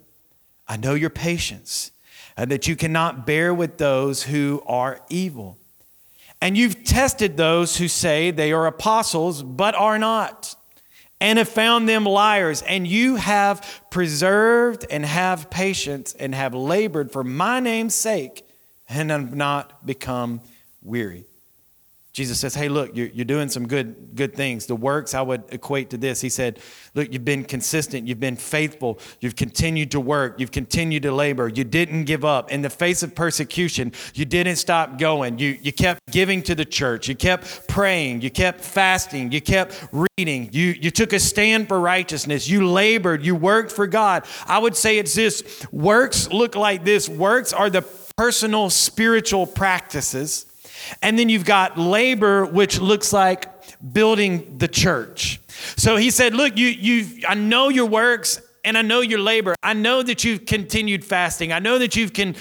I 0.68 0.76
know 0.76 0.94
your 0.94 1.10
patience, 1.10 1.92
and 2.36 2.52
that 2.52 2.68
you 2.68 2.76
cannot 2.76 3.26
bear 3.26 3.54
with 3.54 3.78
those 3.78 4.24
who 4.24 4.62
are 4.68 5.02
evil. 5.10 5.58
And 6.42 6.58
you've 6.58 6.84
tested 6.84 7.38
those 7.38 7.78
who 7.78 7.88
say 7.88 8.30
they 8.30 8.52
are 8.52 8.68
apostles, 8.68 9.42
but 9.42 9.74
are 9.74 9.98
not, 9.98 10.56
and 11.22 11.40
have 11.40 11.50
found 11.50 11.88
them 11.88 12.04
liars. 12.04 12.62
And 12.62 12.86
you 12.86 13.16
have 13.16 13.86
preserved 13.90 14.86
and 14.92 15.06
have 15.06 15.50
patience 15.50 16.14
and 16.14 16.36
have 16.36 16.54
labored 16.54 17.12
for 17.12 17.24
my 17.24 17.62
name's 17.62 17.96
sake 17.96 18.47
and 18.90 19.12
have 19.12 19.36
not 19.36 19.86
become 19.86 20.42
weary. 20.82 21.26
Jesus 22.18 22.40
says, 22.40 22.56
Hey, 22.56 22.68
look, 22.68 22.96
you're, 22.96 23.10
you're 23.10 23.26
doing 23.26 23.48
some 23.48 23.68
good, 23.68 24.16
good 24.16 24.34
things. 24.34 24.66
The 24.66 24.76
works 24.76 25.14
I 25.14 25.22
would 25.22 25.44
equate 25.50 25.92
to 25.92 25.98
this. 25.98 26.20
He 26.20 26.30
said, 26.30 26.60
Look, 26.96 27.14
you've 27.14 27.24
been 27.24 27.44
consistent, 27.44 28.08
you've 28.08 28.20
been 28.20 28.36
faithful, 28.36 28.98
you've 29.20 29.36
continued 29.36 29.92
to 29.92 30.00
work, 30.00 30.40
you've 30.40 30.52
continued 30.52 31.04
to 31.04 31.12
labor, 31.12 31.48
you 31.48 31.64
didn't 31.64 32.06
give 32.06 32.26
up. 32.26 32.52
In 32.52 32.64
the 32.64 32.72
face 32.72 33.04
of 33.04 33.14
persecution, 33.14 33.92
you 34.16 34.26
didn't 34.26 34.56
stop 34.56 34.98
going. 34.98 35.38
You, 35.38 35.60
you 35.62 35.72
kept 35.72 36.02
giving 36.10 36.42
to 36.44 36.56
the 36.56 36.66
church, 36.66 37.08
you 37.08 37.14
kept 37.14 37.68
praying, 37.68 38.22
you 38.22 38.32
kept 38.32 38.62
fasting, 38.62 39.32
you 39.32 39.40
kept 39.40 39.88
reading, 39.92 40.50
you, 40.52 40.70
you 40.70 40.90
took 40.90 41.14
a 41.14 41.20
stand 41.20 41.68
for 41.68 41.80
righteousness, 41.80 42.50
you 42.50 42.68
labored, 42.68 43.24
you 43.24 43.36
worked 43.36 43.72
for 43.72 43.86
God. 43.86 44.26
I 44.48 44.58
would 44.58 44.76
say 44.76 44.98
it's 44.98 45.14
this 45.14 45.68
works 45.72 46.32
look 46.32 46.56
like 46.56 46.84
this 46.84 47.08
works 47.08 47.54
are 47.54 47.70
the 47.70 47.86
personal 48.18 48.70
spiritual 48.70 49.46
practices 49.46 50.48
and 51.02 51.18
then 51.18 51.30
you've 51.30 51.46
got 51.46 51.78
labor, 51.78 52.46
which 52.46 52.80
looks 52.80 53.14
like 53.14 53.48
building 53.94 54.58
the 54.58 54.68
church. 54.68 55.40
So 55.76 55.96
he 55.98 56.12
said, 56.12 56.34
Look, 56.34 56.58
you, 56.58 56.68
you, 56.68 57.24
I 57.28 57.36
know 57.36 57.70
your 57.70 57.86
works 57.86 58.42
and 58.64 58.78
I 58.78 58.82
know 58.82 59.02
your 59.02 59.20
labor. 59.20 59.56
I 59.64 59.74
know 59.74 60.04
that 60.04 60.24
you've 60.24 60.46
continued 60.46 61.06
fasting. 61.06 61.54
I 61.54 61.60
know 61.60 61.78
that 61.80 61.96
you've 61.96 62.14
con- 62.14 62.36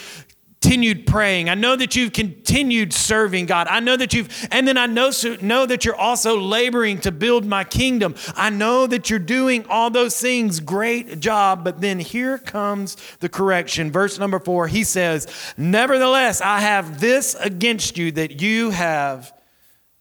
continued 0.66 1.06
praying. 1.06 1.48
I 1.48 1.54
know 1.54 1.76
that 1.76 1.94
you've 1.94 2.12
continued 2.12 2.92
serving 2.92 3.46
God. 3.46 3.68
I 3.68 3.78
know 3.78 3.96
that 3.96 4.12
you've, 4.12 4.48
and 4.50 4.66
then 4.66 4.76
I 4.76 4.86
know, 4.86 5.12
know 5.40 5.64
that 5.64 5.84
you're 5.84 5.94
also 5.94 6.40
laboring 6.40 6.98
to 7.02 7.12
build 7.12 7.46
my 7.46 7.62
kingdom. 7.62 8.16
I 8.34 8.50
know 8.50 8.88
that 8.88 9.08
you're 9.08 9.20
doing 9.20 9.64
all 9.68 9.90
those 9.90 10.20
things. 10.20 10.58
Great 10.58 11.20
job. 11.20 11.62
But 11.62 11.80
then 11.80 12.00
here 12.00 12.36
comes 12.36 12.96
the 13.20 13.28
correction. 13.28 13.92
Verse 13.92 14.18
number 14.18 14.40
four, 14.40 14.66
he 14.66 14.82
says, 14.82 15.28
Nevertheless, 15.56 16.40
I 16.40 16.58
have 16.58 17.00
this 17.00 17.36
against 17.36 17.96
you 17.96 18.10
that 18.12 18.40
you 18.40 18.70
have 18.70 19.32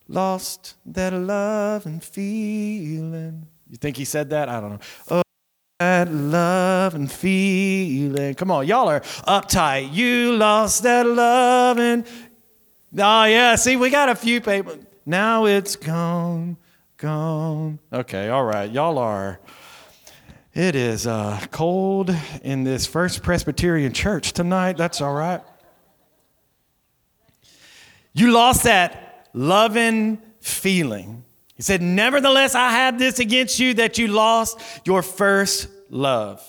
lost 0.08 0.74
that 0.88 1.14
love 1.14 1.86
and 1.86 2.04
feeling. 2.04 3.46
You 3.70 3.78
think 3.78 3.98
he 3.98 4.06
said 4.06 4.32
that? 4.32 4.50
I 4.50 4.60
don't 4.60 4.82
know. 5.12 5.25
That 5.80 6.10
love 6.10 6.96
and 6.96 7.12
feeling. 7.12 8.34
Come 8.36 8.50
on, 8.50 8.66
y'all 8.66 8.88
are 8.88 9.02
uptight. 9.02 9.94
You 9.94 10.38
lost 10.38 10.84
that 10.84 11.06
love 11.06 11.80
and 11.80 12.06
oh 12.98 13.24
yeah. 13.26 13.56
See, 13.56 13.76
we 13.76 13.90
got 13.90 14.08
a 14.08 14.16
few 14.16 14.40
people. 14.40 14.78
Now 15.06 15.46
it's 15.46 15.76
gone, 15.76 16.56
gone. 16.96 17.80
Okay, 17.92 18.30
all 18.30 18.46
right. 18.46 18.72
Y'all 18.72 18.98
are. 18.98 19.42
It 20.54 20.78
is 20.78 21.06
uh, 21.06 21.46
cold 21.52 22.16
in 22.42 22.64
this 22.64 22.88
First 22.88 23.22
Presbyterian 23.22 23.92
Church 23.92 24.32
tonight. 24.32 24.78
That's 24.78 25.02
all 25.02 25.14
right. 25.14 25.42
You 28.14 28.32
lost 28.32 28.64
that 28.64 29.28
loving 29.34 30.22
feeling. 30.40 31.25
He 31.56 31.64
said, 31.64 31.82
Nevertheless, 31.82 32.54
I 32.54 32.70
have 32.70 33.00
this 33.00 33.20
against 33.20 33.60
you 33.60 33.76
that 33.76 33.98
you 33.98 34.08
lost 34.08 34.60
your 34.86 35.02
first 35.02 35.68
love. 35.90 36.44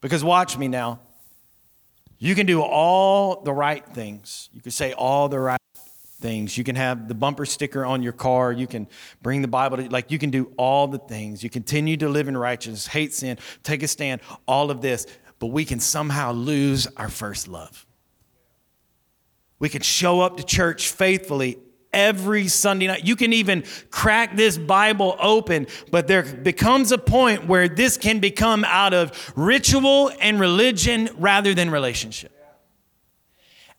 Because 0.00 0.22
watch 0.22 0.58
me 0.58 0.68
now. 0.68 1.00
You 2.18 2.34
can 2.34 2.46
do 2.46 2.62
all 2.62 3.42
the 3.42 3.52
right 3.52 3.84
things. 3.84 4.48
You 4.52 4.60
can 4.60 4.70
say 4.70 4.92
all 4.92 5.28
the 5.28 5.38
right 5.38 5.60
things. 6.20 6.56
You 6.56 6.64
can 6.64 6.76
have 6.76 7.08
the 7.08 7.14
bumper 7.14 7.44
sticker 7.44 7.84
on 7.84 8.02
your 8.02 8.12
car. 8.12 8.52
You 8.52 8.66
can 8.66 8.86
bring 9.22 9.42
the 9.42 9.48
Bible 9.48 9.78
to, 9.78 9.88
like, 9.88 10.10
you 10.10 10.18
can 10.18 10.30
do 10.30 10.52
all 10.56 10.86
the 10.88 10.98
things. 10.98 11.42
You 11.42 11.50
continue 11.50 11.96
to 11.98 12.08
live 12.08 12.28
in 12.28 12.36
righteousness, 12.36 12.86
hate 12.86 13.12
sin, 13.12 13.38
take 13.62 13.82
a 13.82 13.88
stand, 13.88 14.20
all 14.46 14.70
of 14.70 14.80
this. 14.80 15.06
But 15.38 15.48
we 15.48 15.64
can 15.64 15.80
somehow 15.80 16.32
lose 16.32 16.86
our 16.96 17.08
first 17.08 17.48
love. 17.48 17.84
We 19.58 19.68
can 19.68 19.82
show 19.82 20.20
up 20.20 20.36
to 20.36 20.44
church 20.44 20.90
faithfully 20.90 21.58
every 21.94 22.48
Sunday 22.48 22.88
night. 22.88 23.06
You 23.06 23.16
can 23.16 23.32
even 23.32 23.64
crack 23.90 24.36
this 24.36 24.58
Bible 24.58 25.16
open, 25.18 25.66
but 25.90 26.06
there 26.08 26.24
becomes 26.24 26.92
a 26.92 26.98
point 26.98 27.46
where 27.46 27.68
this 27.68 27.96
can 27.96 28.20
become 28.20 28.64
out 28.64 28.92
of 28.92 29.32
ritual 29.36 30.10
and 30.20 30.38
religion 30.38 31.08
rather 31.16 31.54
than 31.54 31.70
relationship. 31.70 32.32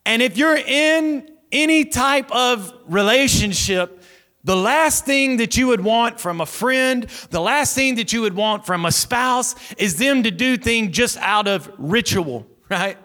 And 0.05 0.21
if 0.21 0.37
you're 0.37 0.55
in 0.55 1.29
any 1.51 1.85
type 1.85 2.31
of 2.31 2.73
relationship, 2.87 4.01
the 4.43 4.55
last 4.55 5.05
thing 5.05 5.37
that 5.37 5.57
you 5.57 5.67
would 5.67 5.81
want 5.81 6.19
from 6.19 6.39
a 6.39 6.45
friend, 6.45 7.07
the 7.31 7.41
last 7.41 7.73
thing 7.75 7.95
that 7.95 8.13
you 8.13 8.21
would 8.21 8.35
want 8.35 8.65
from 8.65 8.85
a 8.85 8.91
spouse 8.91 9.55
is 9.75 9.97
them 9.97 10.23
to 10.23 10.31
do 10.31 10.55
things 10.55 10.95
just 10.95 11.17
out 11.17 11.47
of 11.47 11.71
ritual, 11.77 12.45
right? 12.69 12.97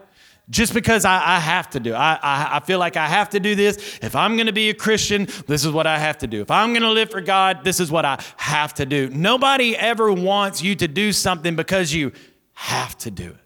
Just 0.51 0.75
because 0.75 1.05
I, 1.05 1.37
I, 1.37 1.39
have 1.39 1.71
to 1.71 1.81
do. 1.81 1.95
I, 1.95 2.19
I, 2.21 2.57
I 2.57 2.61
feel 2.61 2.81
like 2.81 2.97
I 2.97 3.07
have 3.07 3.31
to 3.31 3.41
do 3.41 3.55
this. 3.55 3.99
If 4.03 4.17
I'm 4.17 4.35
going 4.37 4.49
to 4.49 4.53
be 4.53 4.69
a 4.69 4.75
Christian, 4.75 5.29
this 5.47 5.65
is 5.65 5.71
what 5.71 5.87
I 5.87 5.99
have 5.99 6.19
to 6.19 6.27
do. 6.27 6.43
If 6.43 6.51
I'm 6.51 6.71
going 6.71 6.83
to 6.83 6.91
live 6.91 7.11
for 7.11 7.21
God, 7.21 7.63
this 7.63 7.79
is 7.79 7.91
what 7.91 8.05
I 8.05 8.23
have 8.37 8.75
to 8.75 8.85
do. 8.85 9.09
Nobody 9.11 9.77
ever 9.77 10.13
wants 10.13 10.61
you 10.61 10.75
to 10.75 10.89
do 10.89 11.13
something 11.13 11.55
because 11.55 11.95
you 11.95 12.13
have 12.53 12.99
to 12.99 13.11
do 13.11 13.31
it. 13.31 13.37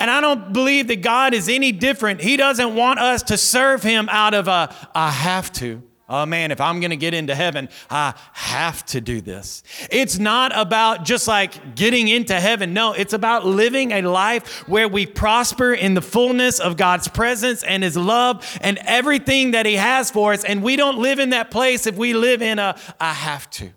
And 0.00 0.10
I 0.10 0.20
don't 0.20 0.52
believe 0.52 0.88
that 0.88 1.02
God 1.02 1.34
is 1.34 1.48
any 1.48 1.72
different. 1.72 2.20
He 2.20 2.36
doesn't 2.36 2.74
want 2.74 3.00
us 3.00 3.22
to 3.24 3.36
serve 3.36 3.82
Him 3.82 4.08
out 4.10 4.34
of 4.34 4.48
a 4.48 4.74
I 4.94 5.10
have 5.10 5.52
to. 5.54 5.82
Oh 6.06 6.26
man, 6.26 6.50
if 6.50 6.60
I'm 6.60 6.80
gonna 6.80 6.96
get 6.96 7.14
into 7.14 7.34
heaven, 7.34 7.70
I 7.88 8.12
have 8.34 8.84
to 8.86 9.00
do 9.00 9.22
this. 9.22 9.62
It's 9.90 10.18
not 10.18 10.52
about 10.54 11.04
just 11.06 11.26
like 11.26 11.76
getting 11.76 12.08
into 12.08 12.38
heaven. 12.38 12.74
No, 12.74 12.92
it's 12.92 13.14
about 13.14 13.46
living 13.46 13.90
a 13.92 14.02
life 14.02 14.68
where 14.68 14.86
we 14.86 15.06
prosper 15.06 15.72
in 15.72 15.94
the 15.94 16.02
fullness 16.02 16.60
of 16.60 16.76
God's 16.76 17.08
presence 17.08 17.62
and 17.62 17.82
His 17.82 17.96
love 17.96 18.58
and 18.60 18.78
everything 18.84 19.52
that 19.52 19.64
He 19.64 19.76
has 19.76 20.10
for 20.10 20.34
us. 20.34 20.44
And 20.44 20.62
we 20.62 20.76
don't 20.76 20.98
live 20.98 21.18
in 21.18 21.30
that 21.30 21.50
place 21.50 21.86
if 21.86 21.96
we 21.96 22.12
live 22.12 22.42
in 22.42 22.58
a 22.58 22.76
I 23.00 23.14
have 23.14 23.48
to. 23.52 23.70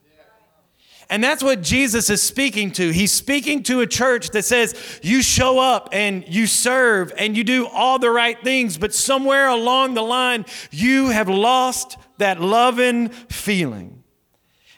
And 1.09 1.23
that's 1.23 1.41
what 1.41 1.61
Jesus 1.61 2.09
is 2.09 2.21
speaking 2.21 2.71
to. 2.73 2.91
He's 2.91 3.13
speaking 3.13 3.63
to 3.63 3.79
a 3.79 3.87
church 3.87 4.31
that 4.31 4.43
says, 4.43 4.99
you 5.01 5.21
show 5.21 5.57
up 5.59 5.89
and 5.93 6.27
you 6.27 6.47
serve 6.47 7.13
and 7.17 7.37
you 7.37 7.45
do 7.45 7.65
all 7.67 7.97
the 7.97 8.11
right 8.11 8.37
things, 8.43 8.77
but 8.77 8.93
somewhere 8.93 9.47
along 9.47 9.93
the 9.93 10.01
line, 10.01 10.45
you 10.69 11.07
have 11.07 11.29
lost 11.29 11.97
that 12.17 12.41
loving 12.41 13.09
feeling. 13.09 14.03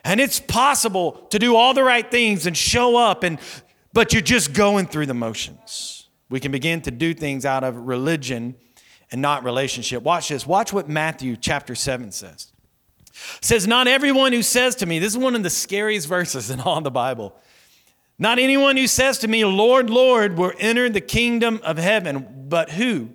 And 0.03 0.19
it's 0.19 0.39
possible 0.39 1.13
to 1.29 1.39
do 1.39 1.55
all 1.55 1.73
the 1.73 1.83
right 1.83 2.09
things 2.09 2.45
and 2.45 2.55
show 2.55 2.95
up, 2.95 3.23
and, 3.23 3.39
but 3.93 4.13
you're 4.13 4.21
just 4.21 4.53
going 4.53 4.87
through 4.87 5.07
the 5.07 5.13
motions. 5.13 6.07
We 6.29 6.39
can 6.39 6.51
begin 6.51 6.81
to 6.81 6.91
do 6.91 7.13
things 7.13 7.45
out 7.45 7.63
of 7.63 7.75
religion 7.75 8.55
and 9.11 9.21
not 9.21 9.43
relationship. 9.43 10.03
Watch 10.03 10.29
this. 10.29 10.45
Watch 10.45 10.71
what 10.71 10.87
Matthew 10.87 11.35
chapter 11.35 11.75
7 11.75 12.11
says. 12.11 12.51
It 13.37 13.45
says, 13.45 13.67
Not 13.67 13.87
everyone 13.87 14.31
who 14.31 14.43
says 14.43 14.75
to 14.77 14.85
me, 14.85 14.99
this 14.99 15.13
is 15.13 15.17
one 15.17 15.35
of 15.35 15.43
the 15.43 15.49
scariest 15.49 16.07
verses 16.07 16.49
in 16.49 16.59
all 16.59 16.79
the 16.81 16.91
Bible. 16.91 17.35
Not 18.17 18.37
anyone 18.37 18.77
who 18.77 18.87
says 18.87 19.17
to 19.19 19.27
me, 19.27 19.45
Lord, 19.45 19.89
Lord, 19.89 20.37
will 20.37 20.51
enter 20.59 20.89
the 20.89 21.01
kingdom 21.01 21.61
of 21.63 21.77
heaven, 21.77 22.45
but 22.49 22.71
who? 22.71 23.09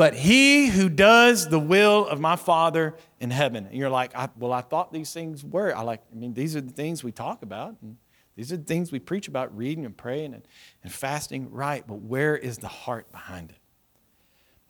But 0.00 0.14
he 0.14 0.68
who 0.68 0.88
does 0.88 1.50
the 1.50 1.58
will 1.58 2.06
of 2.06 2.18
my 2.18 2.34
Father 2.34 2.96
in 3.20 3.30
heaven. 3.30 3.66
And 3.66 3.76
you're 3.76 3.90
like, 3.90 4.16
I, 4.16 4.30
well, 4.38 4.50
I 4.50 4.62
thought 4.62 4.94
these 4.94 5.12
things 5.12 5.44
were. 5.44 5.76
I 5.76 5.82
like, 5.82 6.00
I 6.10 6.14
mean, 6.14 6.32
these 6.32 6.56
are 6.56 6.62
the 6.62 6.72
things 6.72 7.04
we 7.04 7.12
talk 7.12 7.42
about. 7.42 7.76
And 7.82 7.98
these 8.34 8.50
are 8.50 8.56
the 8.56 8.64
things 8.64 8.90
we 8.90 8.98
preach 8.98 9.28
about 9.28 9.54
reading 9.54 9.84
and 9.84 9.94
praying 9.94 10.32
and, 10.32 10.48
and 10.82 10.90
fasting. 10.90 11.50
Right, 11.50 11.86
but 11.86 12.00
where 12.00 12.34
is 12.34 12.56
the 12.56 12.66
heart 12.66 13.12
behind 13.12 13.50
it? 13.50 13.59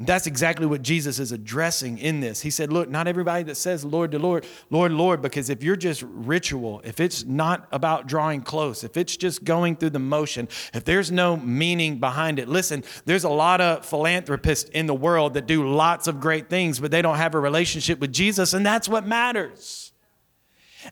That's 0.06 0.26
exactly 0.26 0.66
what 0.66 0.80
Jesus 0.80 1.18
is 1.18 1.30
addressing 1.30 1.98
in 1.98 2.20
this. 2.20 2.40
He 2.40 2.50
said, 2.50 2.72
Look, 2.72 2.88
not 2.88 3.06
everybody 3.06 3.42
that 3.44 3.56
says 3.56 3.84
Lord 3.84 4.12
to 4.12 4.18
Lord, 4.18 4.46
Lord, 4.70 4.92
Lord, 4.92 5.20
because 5.20 5.50
if 5.50 5.62
you're 5.62 5.76
just 5.76 6.02
ritual, 6.02 6.80
if 6.84 7.00
it's 7.00 7.24
not 7.24 7.68
about 7.70 8.06
drawing 8.06 8.40
close, 8.40 8.82
if 8.82 8.96
it's 8.96 9.16
just 9.16 9.44
going 9.44 9.76
through 9.76 9.90
the 9.90 9.98
motion, 9.98 10.48
if 10.72 10.84
there's 10.84 11.12
no 11.12 11.36
meaning 11.36 12.00
behind 12.00 12.38
it, 12.38 12.48
listen, 12.48 12.82
there's 13.04 13.24
a 13.24 13.28
lot 13.28 13.60
of 13.60 13.84
philanthropists 13.84 14.70
in 14.70 14.86
the 14.86 14.94
world 14.94 15.34
that 15.34 15.46
do 15.46 15.68
lots 15.68 16.06
of 16.06 16.18
great 16.18 16.48
things, 16.48 16.80
but 16.80 16.90
they 16.90 17.02
don't 17.02 17.16
have 17.16 17.34
a 17.34 17.40
relationship 17.40 18.00
with 18.00 18.12
Jesus, 18.12 18.54
and 18.54 18.64
that's 18.64 18.88
what 18.88 19.06
matters. 19.06 19.89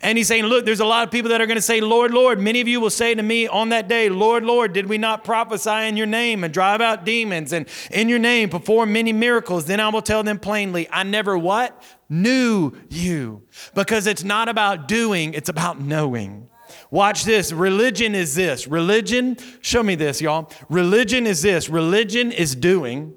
And 0.00 0.18
he's 0.18 0.28
saying, 0.28 0.44
Look, 0.44 0.64
there's 0.64 0.80
a 0.80 0.84
lot 0.84 1.06
of 1.06 1.10
people 1.10 1.30
that 1.30 1.40
are 1.40 1.46
going 1.46 1.56
to 1.56 1.62
say, 1.62 1.80
Lord, 1.80 2.12
Lord. 2.12 2.38
Many 2.38 2.60
of 2.60 2.68
you 2.68 2.80
will 2.80 2.90
say 2.90 3.14
to 3.14 3.22
me 3.22 3.48
on 3.48 3.70
that 3.70 3.88
day, 3.88 4.08
Lord, 4.08 4.44
Lord, 4.44 4.72
did 4.72 4.86
we 4.86 4.98
not 4.98 5.24
prophesy 5.24 5.88
in 5.88 5.96
your 5.96 6.06
name 6.06 6.44
and 6.44 6.52
drive 6.52 6.80
out 6.80 7.04
demons 7.04 7.52
and 7.52 7.66
in 7.90 8.08
your 8.08 8.18
name 8.18 8.50
perform 8.50 8.92
many 8.92 9.12
miracles? 9.12 9.64
Then 9.64 9.80
I 9.80 9.88
will 9.88 10.02
tell 10.02 10.22
them 10.22 10.38
plainly, 10.38 10.88
I 10.90 11.02
never 11.04 11.36
what? 11.38 11.82
Knew 12.08 12.72
you. 12.90 13.42
Because 13.74 14.06
it's 14.06 14.24
not 14.24 14.48
about 14.48 14.88
doing, 14.88 15.34
it's 15.34 15.48
about 15.48 15.80
knowing. 15.80 16.50
Watch 16.90 17.24
this. 17.24 17.52
Religion 17.52 18.14
is 18.14 18.34
this. 18.34 18.66
Religion, 18.66 19.36
show 19.60 19.82
me 19.82 19.94
this, 19.94 20.20
y'all. 20.20 20.50
Religion 20.68 21.26
is 21.26 21.42
this. 21.42 21.68
Religion 21.68 22.32
is 22.32 22.54
doing, 22.54 23.14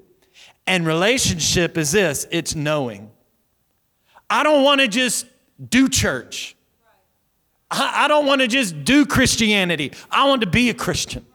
and 0.66 0.86
relationship 0.86 1.76
is 1.76 1.92
this 1.92 2.26
it's 2.30 2.54
knowing. 2.54 3.10
I 4.28 4.42
don't 4.42 4.62
want 4.62 4.80
to 4.80 4.88
just 4.88 5.26
do 5.68 5.88
church. 5.88 6.56
I, 7.72 8.04
I 8.04 8.08
don't 8.08 8.26
want 8.26 8.42
to 8.42 8.46
just 8.46 8.84
do 8.84 9.06
Christianity. 9.06 9.92
I 10.10 10.28
want 10.28 10.42
to 10.42 10.46
be 10.46 10.70
a 10.70 10.74
Christian. 10.74 11.26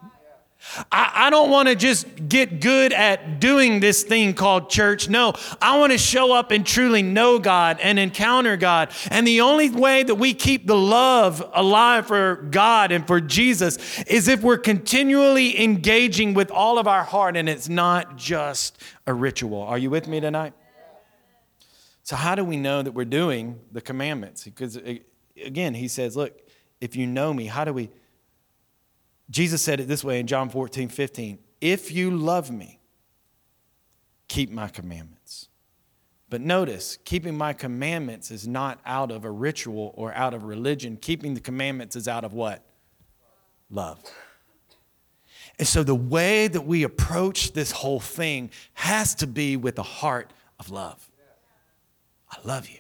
I, 0.91 1.11
I 1.15 1.29
don't 1.29 1.49
want 1.49 1.69
to 1.69 1.75
just 1.75 2.27
get 2.27 2.61
good 2.61 2.93
at 2.93 3.39
doing 3.39 3.79
this 3.79 4.03
thing 4.03 4.33
called 4.33 4.69
church. 4.69 5.09
No, 5.09 5.33
I 5.61 5.79
want 5.79 5.93
to 5.93 5.97
show 5.97 6.33
up 6.33 6.51
and 6.51 6.65
truly 6.65 7.01
know 7.01 7.39
God 7.39 7.79
and 7.81 7.97
encounter 7.97 8.57
God. 8.57 8.91
And 9.09 9.25
the 9.25 9.41
only 9.41 9.69
way 9.69 10.03
that 10.03 10.15
we 10.15 10.33
keep 10.33 10.67
the 10.67 10.75
love 10.75 11.43
alive 11.53 12.07
for 12.07 12.35
God 12.51 12.91
and 12.91 13.07
for 13.07 13.19
Jesus 13.19 14.01
is 14.03 14.27
if 14.27 14.41
we're 14.43 14.57
continually 14.57 15.59
engaging 15.59 16.33
with 16.33 16.51
all 16.51 16.77
of 16.77 16.87
our 16.87 17.03
heart 17.03 17.37
and 17.37 17.47
it's 17.49 17.69
not 17.69 18.17
just 18.17 18.79
a 19.07 19.13
ritual. 19.13 19.61
Are 19.61 19.77
you 19.77 19.89
with 19.89 20.07
me 20.07 20.19
tonight? 20.19 20.53
So, 22.03 22.15
how 22.15 22.35
do 22.35 22.43
we 22.45 22.55
know 22.55 22.81
that 22.81 22.93
we're 22.93 23.05
doing 23.05 23.59
the 23.71 23.81
commandments? 23.81 24.43
Because, 24.45 24.77
again, 25.43 25.73
he 25.73 25.87
says, 25.87 26.15
Look, 26.15 26.39
if 26.81 26.95
you 26.95 27.07
know 27.07 27.33
me, 27.33 27.45
how 27.45 27.65
do 27.65 27.73
we? 27.73 27.89
Jesus 29.29 29.61
said 29.61 29.79
it 29.79 29.87
this 29.87 30.03
way 30.03 30.19
in 30.19 30.27
John 30.27 30.49
14, 30.49 30.89
15. 30.89 31.39
If 31.59 31.91
you 31.91 32.11
love 32.11 32.49
me, 32.51 32.79
keep 34.27 34.51
my 34.51 34.67
commandments. 34.67 35.49
But 36.29 36.41
notice, 36.41 36.97
keeping 37.05 37.37
my 37.37 37.53
commandments 37.53 38.31
is 38.31 38.47
not 38.47 38.79
out 38.85 39.11
of 39.11 39.23
a 39.23 39.31
ritual 39.31 39.93
or 39.95 40.13
out 40.13 40.33
of 40.33 40.43
religion. 40.43 40.97
Keeping 40.97 41.33
the 41.33 41.39
commandments 41.39 41.95
is 41.95 42.07
out 42.07 42.25
of 42.25 42.33
what? 42.33 42.63
Love. 43.69 43.99
And 45.57 45.67
so 45.67 45.83
the 45.83 45.95
way 45.95 46.47
that 46.47 46.61
we 46.61 46.83
approach 46.83 47.53
this 47.53 47.71
whole 47.71 47.99
thing 47.99 48.51
has 48.73 49.15
to 49.15 49.27
be 49.27 49.57
with 49.57 49.79
a 49.79 49.83
heart 49.83 50.31
of 50.59 50.69
love. 50.69 51.09
I 52.29 52.37
love 52.43 52.69
you. 52.69 52.79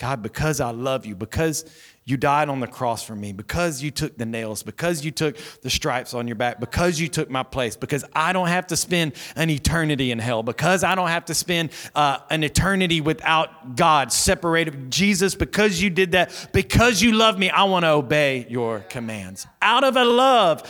God, 0.00 0.22
because 0.22 0.60
I 0.60 0.70
love 0.70 1.04
you, 1.04 1.14
because 1.14 1.66
you 2.06 2.16
died 2.16 2.48
on 2.48 2.60
the 2.60 2.66
cross 2.66 3.02
for 3.02 3.14
me, 3.14 3.32
because 3.32 3.82
you 3.82 3.90
took 3.90 4.16
the 4.16 4.24
nails, 4.24 4.62
because 4.62 5.04
you 5.04 5.10
took 5.10 5.36
the 5.60 5.68
stripes 5.68 6.14
on 6.14 6.26
your 6.26 6.36
back, 6.36 6.58
because 6.58 6.98
you 6.98 7.06
took 7.06 7.28
my 7.28 7.42
place, 7.42 7.76
because 7.76 8.02
I 8.14 8.32
don't 8.32 8.48
have 8.48 8.66
to 8.68 8.76
spend 8.76 9.12
an 9.36 9.50
eternity 9.50 10.10
in 10.10 10.18
hell, 10.18 10.42
because 10.42 10.84
I 10.84 10.94
don't 10.94 11.08
have 11.08 11.26
to 11.26 11.34
spend 11.34 11.70
uh, 11.94 12.18
an 12.30 12.42
eternity 12.42 13.02
without 13.02 13.76
God, 13.76 14.10
separated. 14.10 14.90
Jesus, 14.90 15.34
because 15.34 15.82
you 15.82 15.90
did 15.90 16.12
that, 16.12 16.48
because 16.54 17.02
you 17.02 17.12
love 17.12 17.38
me, 17.38 17.50
I 17.50 17.64
want 17.64 17.84
to 17.84 17.90
obey 17.90 18.46
your 18.48 18.80
commands. 18.80 19.46
Out 19.60 19.84
of 19.84 19.96
a 19.96 20.04
love, 20.06 20.62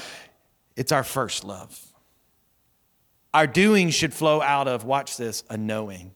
it's 0.74 0.90
our 0.90 1.04
first 1.04 1.44
love. 1.44 1.80
Our 3.32 3.46
doing 3.46 3.90
should 3.90 4.12
flow 4.12 4.42
out 4.42 4.66
of, 4.66 4.84
watch 4.84 5.16
this, 5.16 5.44
a 5.48 5.56
knowing. 5.56 6.14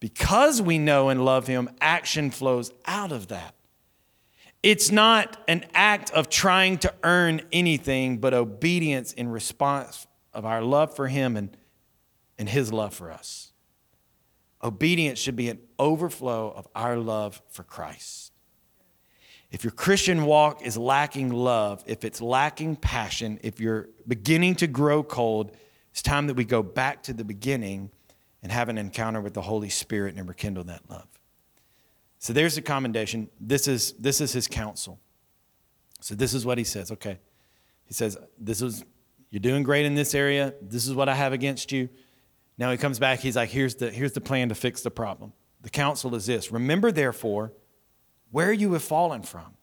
Because 0.00 0.62
we 0.62 0.78
know 0.78 1.10
and 1.10 1.24
love 1.24 1.46
Him, 1.46 1.70
action 1.80 2.30
flows 2.30 2.72
out 2.86 3.12
of 3.12 3.28
that. 3.28 3.54
It's 4.62 4.90
not 4.90 5.36
an 5.46 5.64
act 5.72 6.10
of 6.10 6.28
trying 6.28 6.78
to 6.78 6.92
earn 7.02 7.42
anything, 7.52 8.18
but 8.18 8.34
obedience 8.34 9.12
in 9.12 9.28
response 9.28 10.06
of 10.32 10.44
our 10.44 10.62
love 10.62 10.96
for 10.96 11.08
Him 11.08 11.36
and, 11.36 11.56
and 12.38 12.48
His 12.48 12.72
love 12.72 12.94
for 12.94 13.10
us. 13.10 13.52
Obedience 14.62 15.18
should 15.18 15.36
be 15.36 15.48
an 15.48 15.58
overflow 15.78 16.50
of 16.50 16.66
our 16.74 16.96
love 16.96 17.40
for 17.48 17.62
Christ. 17.62 18.32
If 19.50 19.64
your 19.64 19.70
Christian 19.72 20.24
walk 20.24 20.62
is 20.62 20.76
lacking 20.76 21.30
love, 21.30 21.82
if 21.86 22.04
it's 22.04 22.20
lacking 22.20 22.76
passion, 22.76 23.40
if 23.42 23.58
you're 23.58 23.88
beginning 24.06 24.54
to 24.56 24.66
grow 24.66 25.02
cold, 25.02 25.56
it's 25.90 26.02
time 26.02 26.26
that 26.28 26.34
we 26.34 26.44
go 26.44 26.62
back 26.62 27.02
to 27.04 27.12
the 27.12 27.24
beginning 27.24 27.90
and 28.42 28.50
have 28.50 28.68
an 28.68 28.78
encounter 28.78 29.20
with 29.20 29.34
the 29.34 29.42
Holy 29.42 29.68
Spirit 29.68 30.16
and 30.16 30.28
rekindle 30.28 30.64
that 30.64 30.88
love. 30.88 31.06
So 32.18 32.32
there's 32.32 32.54
the 32.54 32.62
commendation. 32.62 33.28
This 33.40 33.66
is, 33.66 33.92
this 33.94 34.20
is 34.20 34.32
his 34.32 34.46
counsel. 34.46 34.98
So 36.00 36.14
this 36.14 36.34
is 36.34 36.44
what 36.44 36.58
he 36.58 36.64
says. 36.64 36.90
Okay. 36.92 37.18
He 37.84 37.94
says, 37.94 38.18
This 38.38 38.62
is, 38.62 38.84
you're 39.30 39.40
doing 39.40 39.62
great 39.62 39.86
in 39.86 39.94
this 39.94 40.14
area. 40.14 40.54
This 40.60 40.86
is 40.86 40.94
what 40.94 41.08
I 41.08 41.14
have 41.14 41.32
against 41.32 41.72
you. 41.72 41.88
Now 42.58 42.70
he 42.70 42.76
comes 42.76 42.98
back. 42.98 43.20
He's 43.20 43.36
like, 43.36 43.48
here's 43.48 43.76
the, 43.76 43.90
here's 43.90 44.12
the 44.12 44.20
plan 44.20 44.50
to 44.50 44.54
fix 44.54 44.82
the 44.82 44.90
problem. 44.90 45.32
The 45.62 45.70
counsel 45.70 46.14
is 46.14 46.26
this 46.26 46.52
Remember, 46.52 46.92
therefore, 46.92 47.52
where 48.30 48.52
you 48.52 48.72
have 48.74 48.82
fallen 48.82 49.22
from. 49.22 49.54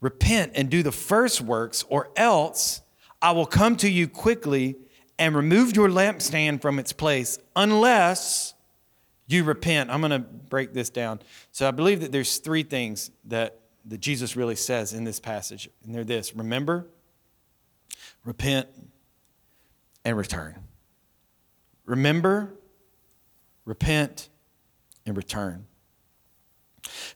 Repent 0.00 0.52
and 0.54 0.68
do 0.68 0.82
the 0.82 0.92
first 0.92 1.40
works, 1.40 1.84
or 1.88 2.10
else 2.16 2.82
I 3.22 3.32
will 3.32 3.46
come 3.46 3.76
to 3.76 3.88
you 3.88 4.06
quickly 4.06 4.76
and 5.18 5.34
remove 5.34 5.76
your 5.76 5.88
lampstand 5.88 6.60
from 6.60 6.78
its 6.78 6.92
place 6.92 7.38
unless 7.54 8.54
you 9.26 9.44
repent. 9.44 9.90
I'm 9.90 10.00
going 10.00 10.10
to 10.10 10.18
break 10.18 10.72
this 10.72 10.90
down. 10.90 11.20
So 11.52 11.66
I 11.66 11.70
believe 11.70 12.00
that 12.00 12.12
there's 12.12 12.38
three 12.38 12.62
things 12.62 13.10
that, 13.26 13.60
that 13.86 14.00
Jesus 14.00 14.36
really 14.36 14.56
says 14.56 14.92
in 14.92 15.04
this 15.04 15.20
passage, 15.20 15.68
and 15.84 15.94
they're 15.94 16.04
this 16.04 16.34
remember, 16.34 16.86
repent, 18.24 18.68
and 20.04 20.16
return. 20.16 20.56
Remember, 21.86 22.54
repent, 23.64 24.28
and 25.06 25.16
return. 25.16 25.66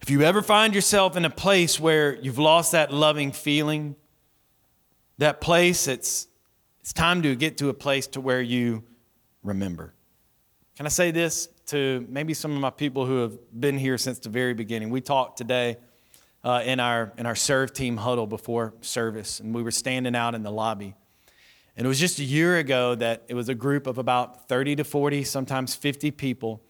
If 0.00 0.08
you 0.08 0.22
ever 0.22 0.40
find 0.40 0.74
yourself 0.74 1.16
in 1.16 1.24
a 1.24 1.30
place 1.30 1.78
where 1.78 2.16
you've 2.16 2.38
lost 2.38 2.72
that 2.72 2.92
loving 2.92 3.32
feeling, 3.32 3.96
that 5.18 5.40
place 5.40 5.86
it's 5.86 6.27
it's 6.88 6.94
time 6.94 7.20
to 7.20 7.36
get 7.36 7.58
to 7.58 7.68
a 7.68 7.74
place 7.74 8.06
to 8.06 8.18
where 8.18 8.40
you 8.40 8.82
remember. 9.42 9.92
Can 10.74 10.86
I 10.86 10.88
say 10.88 11.10
this 11.10 11.46
to 11.66 12.06
maybe 12.08 12.32
some 12.32 12.50
of 12.50 12.60
my 12.60 12.70
people 12.70 13.04
who 13.04 13.18
have 13.18 13.36
been 13.60 13.76
here 13.76 13.98
since 13.98 14.18
the 14.20 14.30
very 14.30 14.54
beginning? 14.54 14.88
We 14.88 15.02
talked 15.02 15.36
today 15.36 15.76
uh, 16.42 16.62
in, 16.64 16.80
our, 16.80 17.12
in 17.18 17.26
our 17.26 17.34
serve 17.34 17.74
team 17.74 17.98
huddle 17.98 18.26
before 18.26 18.72
service, 18.80 19.38
and 19.38 19.54
we 19.54 19.62
were 19.62 19.70
standing 19.70 20.16
out 20.16 20.34
in 20.34 20.42
the 20.42 20.50
lobby. 20.50 20.94
And 21.76 21.84
it 21.84 21.88
was 21.88 22.00
just 22.00 22.20
a 22.20 22.24
year 22.24 22.56
ago 22.56 22.94
that 22.94 23.24
it 23.28 23.34
was 23.34 23.50
a 23.50 23.54
group 23.54 23.86
of 23.86 23.98
about 23.98 24.48
30 24.48 24.76
to 24.76 24.84
40, 24.84 25.24
sometimes 25.24 25.74
50 25.74 26.10
people 26.12 26.62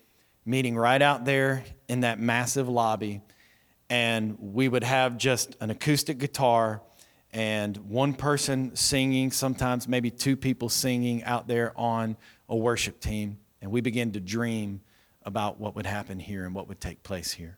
meeting 0.44 0.76
right 0.76 1.00
out 1.00 1.26
there 1.26 1.62
in 1.86 2.00
that 2.00 2.18
massive 2.18 2.68
lobby. 2.68 3.20
And 3.88 4.36
we 4.40 4.68
would 4.68 4.82
have 4.82 5.16
just 5.16 5.54
an 5.60 5.70
acoustic 5.70 6.18
guitar 6.18 6.82
and 7.38 7.76
one 7.76 8.14
person 8.14 8.74
singing, 8.74 9.30
sometimes 9.30 9.86
maybe 9.86 10.10
two 10.10 10.36
people 10.36 10.68
singing 10.68 11.22
out 11.22 11.46
there 11.46 11.72
on 11.76 12.16
a 12.48 12.56
worship 12.56 12.98
team. 12.98 13.38
And 13.62 13.70
we 13.70 13.80
begin 13.80 14.10
to 14.14 14.20
dream 14.20 14.80
about 15.22 15.60
what 15.60 15.76
would 15.76 15.86
happen 15.86 16.18
here 16.18 16.44
and 16.44 16.52
what 16.52 16.66
would 16.66 16.80
take 16.80 17.04
place 17.04 17.30
here. 17.30 17.56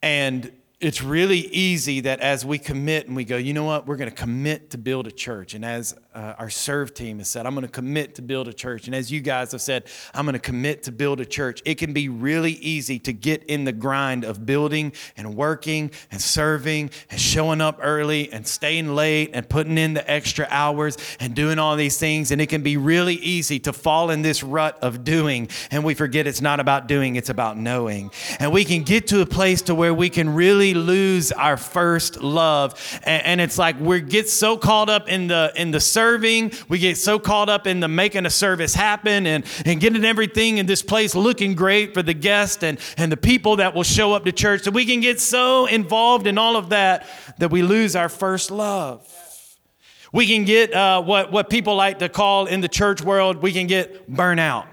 And 0.00 0.52
it's 0.78 1.02
really 1.02 1.40
easy 1.40 2.02
that 2.02 2.20
as 2.20 2.44
we 2.44 2.56
commit 2.56 3.08
and 3.08 3.16
we 3.16 3.24
go, 3.24 3.36
you 3.36 3.52
know 3.52 3.64
what, 3.64 3.84
we're 3.84 3.96
going 3.96 4.10
to 4.10 4.16
commit 4.16 4.70
to 4.70 4.78
build 4.78 5.08
a 5.08 5.12
church. 5.12 5.54
And 5.54 5.64
as 5.64 5.96
uh, 6.14 6.34
our 6.38 6.50
serve 6.50 6.92
team 6.92 7.18
has 7.18 7.28
said, 7.28 7.46
I'm 7.46 7.54
going 7.54 7.66
to 7.66 7.72
commit 7.72 8.16
to 8.16 8.22
build 8.22 8.48
a 8.48 8.52
church. 8.52 8.86
And 8.86 8.94
as 8.94 9.12
you 9.12 9.20
guys 9.20 9.52
have 9.52 9.60
said, 9.60 9.84
I'm 10.12 10.24
going 10.24 10.32
to 10.32 10.40
commit 10.40 10.82
to 10.84 10.92
build 10.92 11.20
a 11.20 11.24
church. 11.24 11.62
It 11.64 11.76
can 11.76 11.92
be 11.92 12.08
really 12.08 12.52
easy 12.52 12.98
to 13.00 13.12
get 13.12 13.44
in 13.44 13.64
the 13.64 13.72
grind 13.72 14.24
of 14.24 14.44
building 14.44 14.92
and 15.16 15.36
working 15.36 15.92
and 16.10 16.20
serving 16.20 16.90
and 17.10 17.20
showing 17.20 17.60
up 17.60 17.78
early 17.80 18.32
and 18.32 18.46
staying 18.46 18.94
late 18.94 19.30
and 19.34 19.48
putting 19.48 19.78
in 19.78 19.94
the 19.94 20.10
extra 20.10 20.48
hours 20.50 20.98
and 21.20 21.34
doing 21.34 21.58
all 21.58 21.76
these 21.76 21.96
things. 21.96 22.32
And 22.32 22.40
it 22.40 22.48
can 22.48 22.62
be 22.62 22.76
really 22.76 23.14
easy 23.14 23.60
to 23.60 23.72
fall 23.72 24.10
in 24.10 24.22
this 24.22 24.42
rut 24.42 24.78
of 24.82 25.04
doing. 25.04 25.48
And 25.70 25.84
we 25.84 25.94
forget 25.94 26.26
it's 26.26 26.40
not 26.40 26.58
about 26.58 26.88
doing, 26.88 27.16
it's 27.16 27.30
about 27.30 27.56
knowing. 27.56 28.10
And 28.40 28.52
we 28.52 28.64
can 28.64 28.82
get 28.82 29.06
to 29.08 29.20
a 29.20 29.26
place 29.26 29.62
to 29.62 29.74
where 29.76 29.94
we 29.94 30.10
can 30.10 30.34
really 30.34 30.74
lose 30.74 31.30
our 31.30 31.56
first 31.56 32.20
love. 32.20 33.00
And, 33.04 33.24
and 33.24 33.40
it's 33.40 33.58
like 33.58 33.78
we 33.78 34.00
get 34.00 34.28
so 34.28 34.56
caught 34.56 34.88
up 34.88 35.08
in 35.08 35.28
the 35.28 35.52
in 35.54 35.70
the 35.70 35.80
serving, 36.00 36.50
we 36.70 36.78
get 36.78 36.96
so 36.96 37.18
caught 37.18 37.50
up 37.50 37.66
in 37.66 37.80
the 37.80 37.86
making 37.88 38.24
a 38.24 38.30
service 38.30 38.74
happen 38.74 39.26
and, 39.26 39.44
and 39.66 39.82
getting 39.82 40.02
everything 40.02 40.56
in 40.56 40.64
this 40.64 40.80
place 40.80 41.14
looking 41.14 41.54
great 41.54 41.92
for 41.92 42.02
the 42.02 42.14
guests 42.14 42.62
and, 42.62 42.78
and 42.96 43.12
the 43.12 43.18
people 43.18 43.56
that 43.56 43.74
will 43.74 43.82
show 43.82 44.14
up 44.14 44.24
to 44.24 44.32
church 44.32 44.62
that 44.62 44.72
we 44.72 44.86
can 44.86 45.00
get 45.00 45.20
so 45.20 45.66
involved 45.66 46.26
in 46.26 46.38
all 46.38 46.56
of 46.56 46.70
that 46.70 47.06
that 47.36 47.50
we 47.50 47.62
lose 47.62 47.94
our 47.94 48.08
first 48.08 48.50
love. 48.50 49.06
We 50.10 50.26
can 50.26 50.46
get 50.46 50.72
uh, 50.72 51.02
what, 51.02 51.32
what 51.32 51.50
people 51.50 51.76
like 51.76 51.98
to 51.98 52.08
call 52.08 52.46
in 52.46 52.62
the 52.62 52.68
church 52.68 53.02
world, 53.02 53.42
we 53.42 53.52
can 53.52 53.66
get 53.66 54.10
burnout. 54.10 54.69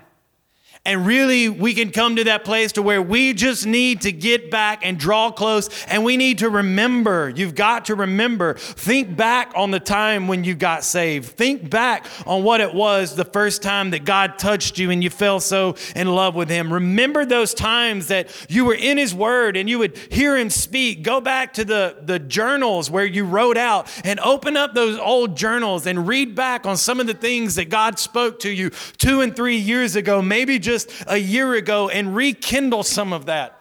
And 0.88 1.06
really, 1.06 1.50
we 1.50 1.73
can 1.73 1.91
come 1.91 2.15
to 2.15 2.23
that 2.23 2.45
place 2.45 2.71
to 2.71 2.82
where 2.82 3.02
we 3.02 3.34
just 3.34 3.65
need 3.65 4.02
to 4.02 4.13
get 4.13 4.50
back 4.50 4.86
and 4.86 4.97
draw 4.97 5.32
close. 5.32 5.69
And 5.88 6.06
we 6.06 6.15
need 6.15 6.38
to 6.38 6.50
remember. 6.50 7.28
You've 7.28 7.56
got 7.56 7.86
to 7.86 7.95
remember. 7.95 8.54
Think 8.54 9.17
back 9.17 9.52
on 9.54 9.71
the 9.71 9.82
time 9.82 10.30
when 10.30 10.45
you 10.45 10.56
got 10.56 10.86
saved. 10.86 11.26
Think 11.32 11.69
back 11.69 12.06
on 12.26 12.45
what 12.45 12.62
it 12.62 12.73
was 12.73 13.17
the 13.17 13.26
first 13.26 13.62
time 13.62 13.89
that 13.89 14.06
God 14.06 14.39
touched 14.39 14.78
you 14.78 14.89
and 14.89 15.04
you 15.04 15.10
fell 15.10 15.41
so 15.41 15.76
in 15.93 16.08
love 16.08 16.36
with 16.36 16.47
Him. 16.50 16.71
Remember 16.71 17.26
those 17.26 17.54
times 17.54 18.08
that 18.08 18.30
you 18.50 18.63
were 18.63 18.76
in 18.76 18.97
His 18.97 19.13
Word 19.13 19.58
and 19.58 19.69
you 19.69 19.80
would 19.80 19.97
hear 20.10 20.38
Him 20.38 20.50
speak. 20.50 21.04
Go 21.04 21.19
back 21.19 21.52
to 21.56 21.65
the, 21.65 21.97
the 22.02 22.17
journals 22.17 22.89
where 22.89 23.06
you 23.06 23.26
wrote 23.26 23.58
out 23.58 23.91
and 24.06 24.21
open 24.21 24.56
up 24.56 24.73
those 24.73 24.97
old 24.97 25.36
journals 25.36 25.86
and 25.86 26.08
read 26.08 26.34
back 26.34 26.65
on 26.65 26.78
some 26.78 27.02
of 27.02 27.08
the 27.08 27.13
things 27.13 27.56
that 27.56 27.67
God 27.67 28.00
spoke 28.00 28.39
to 28.39 28.50
you 28.50 28.69
two 28.97 29.19
and 29.19 29.36
three 29.36 29.58
years 29.58 29.97
ago, 29.97 30.21
maybe 30.21 30.58
just 30.58 30.77
just 30.86 31.06
a 31.08 31.18
year 31.18 31.54
ago 31.56 31.90
and 31.90 32.16
rekindle 32.16 32.84
some 32.84 33.13
of 33.13 33.26
that. 33.26 33.54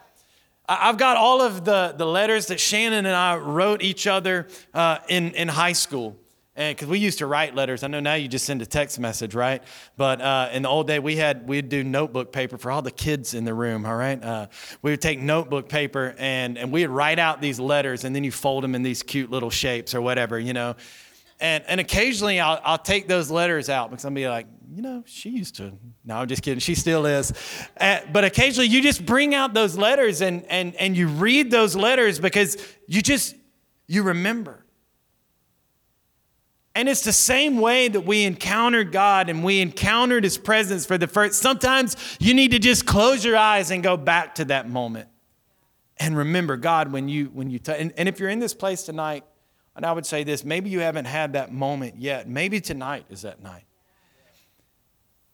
I've 0.69 0.97
got 0.97 1.17
all 1.17 1.41
of 1.41 1.63
the, 1.63 1.95
the 1.97 2.05
letters 2.05 2.47
that 2.47 2.59
Shannon 2.59 3.05
and 3.05 3.15
I 3.15 3.37
wrote 3.37 3.81
each 3.81 4.05
other 4.05 4.47
uh, 4.73 4.99
in, 5.07 5.31
in 5.31 5.47
high 5.47 5.73
school. 5.73 6.17
And 6.55 6.75
because 6.75 6.89
we 6.89 6.99
used 6.99 7.19
to 7.19 7.27
write 7.27 7.55
letters, 7.55 7.83
I 7.83 7.87
know 7.87 7.99
now 7.99 8.15
you 8.15 8.27
just 8.27 8.45
send 8.45 8.61
a 8.61 8.65
text 8.65 8.99
message, 8.99 9.35
right? 9.35 9.63
But 9.95 10.21
uh, 10.21 10.49
in 10.51 10.63
the 10.63 10.69
old 10.69 10.87
day, 10.87 10.97
we 10.97 11.15
had 11.15 11.47
we'd 11.47 11.69
do 11.69 11.83
notebook 11.83 12.31
paper 12.31 12.57
for 12.57 12.71
all 12.71 12.81
the 12.81 12.89
kids 12.89 13.35
in 13.35 13.45
the 13.45 13.53
room. 13.53 13.85
All 13.85 13.95
right, 13.95 14.21
uh, 14.21 14.47
we 14.81 14.89
would 14.89 15.01
take 15.01 15.19
notebook 15.19 15.69
paper 15.69 16.15
and 16.17 16.57
and 16.57 16.71
we'd 16.71 16.87
write 16.87 17.19
out 17.19 17.41
these 17.41 17.59
letters, 17.59 18.05
and 18.05 18.15
then 18.15 18.23
you 18.23 18.31
fold 18.31 18.63
them 18.63 18.73
in 18.73 18.81
these 18.81 19.03
cute 19.03 19.29
little 19.29 19.51
shapes 19.51 19.93
or 19.93 20.01
whatever, 20.01 20.39
you 20.39 20.53
know. 20.53 20.75
And 21.39 21.63
and 21.67 21.79
occasionally 21.79 22.39
I'll 22.39 22.59
I'll 22.63 22.77
take 22.77 23.07
those 23.07 23.29
letters 23.29 23.69
out 23.69 23.89
because 23.89 24.05
I'll 24.05 24.11
be 24.11 24.27
like, 24.27 24.47
you 24.73 24.81
know, 24.81 25.03
she 25.07 25.29
used 25.29 25.55
to. 25.55 25.73
No, 26.05 26.17
I'm 26.17 26.27
just 26.27 26.43
kidding. 26.43 26.59
She 26.59 26.75
still 26.75 27.05
is. 27.05 27.33
Uh, 27.79 27.99
but 28.11 28.23
occasionally 28.23 28.67
you 28.67 28.81
just 28.81 29.05
bring 29.05 29.33
out 29.33 29.53
those 29.53 29.77
letters 29.77 30.21
and, 30.21 30.45
and, 30.49 30.75
and 30.75 30.95
you 30.95 31.07
read 31.07 31.49
those 31.51 31.75
letters 31.75 32.19
because 32.19 32.57
you 32.87 33.01
just, 33.01 33.35
you 33.87 34.03
remember. 34.03 34.65
And 36.75 36.87
it's 36.87 37.01
the 37.01 37.13
same 37.13 37.57
way 37.57 37.87
that 37.87 38.01
we 38.01 38.23
encountered 38.23 38.91
God 38.91 39.29
and 39.29 39.43
we 39.43 39.61
encountered 39.61 40.23
His 40.23 40.37
presence 40.37 40.85
for 40.85 40.97
the 40.97 41.07
first. 41.07 41.41
Sometimes 41.41 41.97
you 42.19 42.35
need 42.35 42.51
to 42.51 42.59
just 42.59 42.85
close 42.85 43.25
your 43.25 43.35
eyes 43.35 43.71
and 43.71 43.81
go 43.81 43.97
back 43.97 44.35
to 44.35 44.45
that 44.45 44.69
moment 44.69 45.09
and 45.97 46.15
remember 46.15 46.55
God 46.55 46.91
when 46.91 47.09
you 47.09 47.31
when 47.33 47.49
you 47.49 47.57
t- 47.57 47.71
and, 47.71 47.91
and 47.97 48.07
if 48.07 48.19
you're 48.19 48.29
in 48.29 48.37
this 48.37 48.53
place 48.53 48.83
tonight, 48.83 49.23
and 49.77 49.85
I 49.85 49.91
would 49.91 50.07
say 50.07 50.23
this, 50.23 50.43
maybe 50.43 50.71
you 50.71 50.79
haven't 50.79 51.05
had 51.05 51.33
that 51.33 51.53
moment 51.53 51.97
yet. 51.99 52.27
Maybe 52.27 52.59
tonight 52.59 53.05
is 53.11 53.21
that 53.21 53.43
night. 53.43 53.63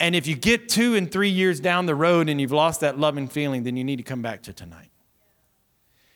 And 0.02 0.16
if 0.16 0.28
you 0.28 0.36
get 0.36 0.68
two 0.68 0.96
and 0.96 1.10
three 1.10 1.30
years 1.30 1.62
down 1.62 1.86
the 1.86 1.96
road 1.96 2.28
and 2.28 2.42
you've 2.42 2.52
lost 2.52 2.82
that 2.82 3.00
loving 3.00 3.30
feeling, 3.30 3.64
then 3.64 3.78
you 3.78 3.86
need 3.86 3.96
to 3.96 4.04
come 4.04 4.22
back 4.22 4.44
to 4.44 4.54
tonight. 4.54 4.90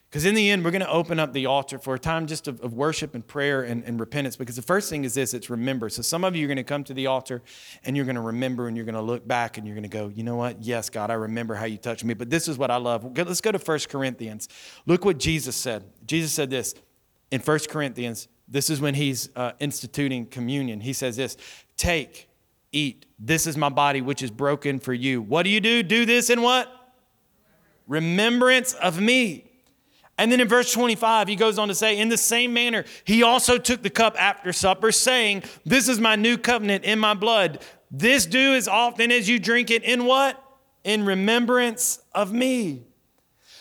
Because 0.10 0.26
in 0.26 0.36
the 0.36 0.50
end, 0.50 0.66
we're 0.66 0.72
going 0.72 0.82
to 0.82 0.90
open 0.90 1.20
up 1.20 1.32
the 1.32 1.46
altar 1.46 1.80
for 1.80 1.96
a 1.96 2.00
time 2.00 2.28
just 2.28 2.50
of, 2.50 2.60
of 2.60 2.74
worship 2.74 3.16
and 3.16 3.26
prayer 3.26 3.64
and, 3.64 3.84
and, 3.86 4.00
repentance. 4.00 4.36
Because 4.36 4.56
the 4.58 4.62
first 4.62 4.90
thing 4.90 5.06
is 5.06 5.14
this 5.14 5.34
it's 5.34 5.50
remember. 5.50 5.88
So 5.88 6.02
some 6.02 6.26
of 6.26 6.36
you 6.36 6.46
are 6.46 6.48
going 6.48 6.58
to 6.58 6.64
come 6.64 6.84
to 6.86 6.94
the 6.94 7.08
altar 7.08 7.42
and 7.86 7.96
you're 7.96 8.06
going 8.06 8.16
to 8.16 8.22
remember 8.22 8.68
and 8.68 8.76
you're 8.76 8.86
going 8.86 8.96
to 8.96 9.02
look 9.02 9.26
back 9.26 9.58
and 9.58 9.66
you're 9.66 9.76
going 9.76 9.84
to 9.84 9.90
go, 9.90 10.10
you 10.10 10.24
know 10.24 10.36
what? 10.36 10.64
Yes, 10.64 10.90
God, 10.90 11.10
I 11.10 11.16
remember 11.16 11.56
how 11.56 11.66
you 11.66 11.78
touched 11.78 12.04
me. 12.04 12.14
But 12.14 12.30
this 12.30 12.50
is 12.50 12.58
what 12.58 12.72
I 12.72 12.78
love. 12.78 13.18
Let's 13.18 13.42
go 13.42 13.54
to 13.54 13.58
1 13.58 13.80
Corinthians. 13.90 14.50
Look 14.86 15.06
what 15.06 15.18
Jesus 15.18 15.56
said. 15.56 15.84
Jesus 16.06 16.34
said 16.34 16.50
this 16.50 16.74
in 17.32 17.42
1 17.42 17.60
Corinthians. 17.70 18.28
This 18.48 18.70
is 18.70 18.80
when 18.80 18.96
he's 18.96 19.30
uh, 19.36 19.52
instituting 19.60 20.26
communion. 20.26 20.80
He 20.82 20.94
says 20.94 21.16
this 21.18 21.38
Take 21.76 22.30
eat. 22.72 23.06
This 23.20 23.48
is 23.48 23.58
my 23.58 23.70
body, 23.70 24.02
which 24.02 24.22
is 24.22 24.32
broken 24.32 24.80
for 24.80 24.94
you. 24.94 25.22
What 25.22 25.44
do 25.44 25.50
you 25.50 25.60
do? 25.60 25.84
Do 25.84 26.06
this 26.06 26.30
in 26.30 26.42
what? 26.42 26.72
Remembrance 27.88 28.74
of 28.74 29.00
me. 29.00 29.46
And 30.18 30.32
then 30.32 30.40
in 30.40 30.48
verse 30.48 30.72
25, 30.74 31.28
he 31.28 31.36
goes 31.36 31.60
on 31.60 31.68
to 31.68 31.76
say, 31.76 31.98
In 32.00 32.10
the 32.10 32.18
same 32.18 32.54
manner, 32.54 32.86
he 33.04 33.24
also 33.24 33.58
took 33.58 33.84
the 33.84 33.90
cup 33.90 34.16
after 34.20 34.52
supper, 34.52 34.92
saying, 34.92 35.44
This 35.66 35.88
is 35.88 36.00
my 36.00 36.16
new 36.16 36.38
covenant 36.38 36.86
in 36.86 37.00
my 37.00 37.14
blood. 37.14 37.64
This 37.92 38.26
do 38.26 38.54
as 38.56 38.68
often 38.68 39.12
as 39.12 39.30
you 39.30 39.40
drink 39.40 39.70
it 39.70 39.84
in 39.84 40.06
what? 40.06 40.44
In 40.84 41.06
remembrance 41.06 42.00
of 42.14 42.34
me. 42.34 42.87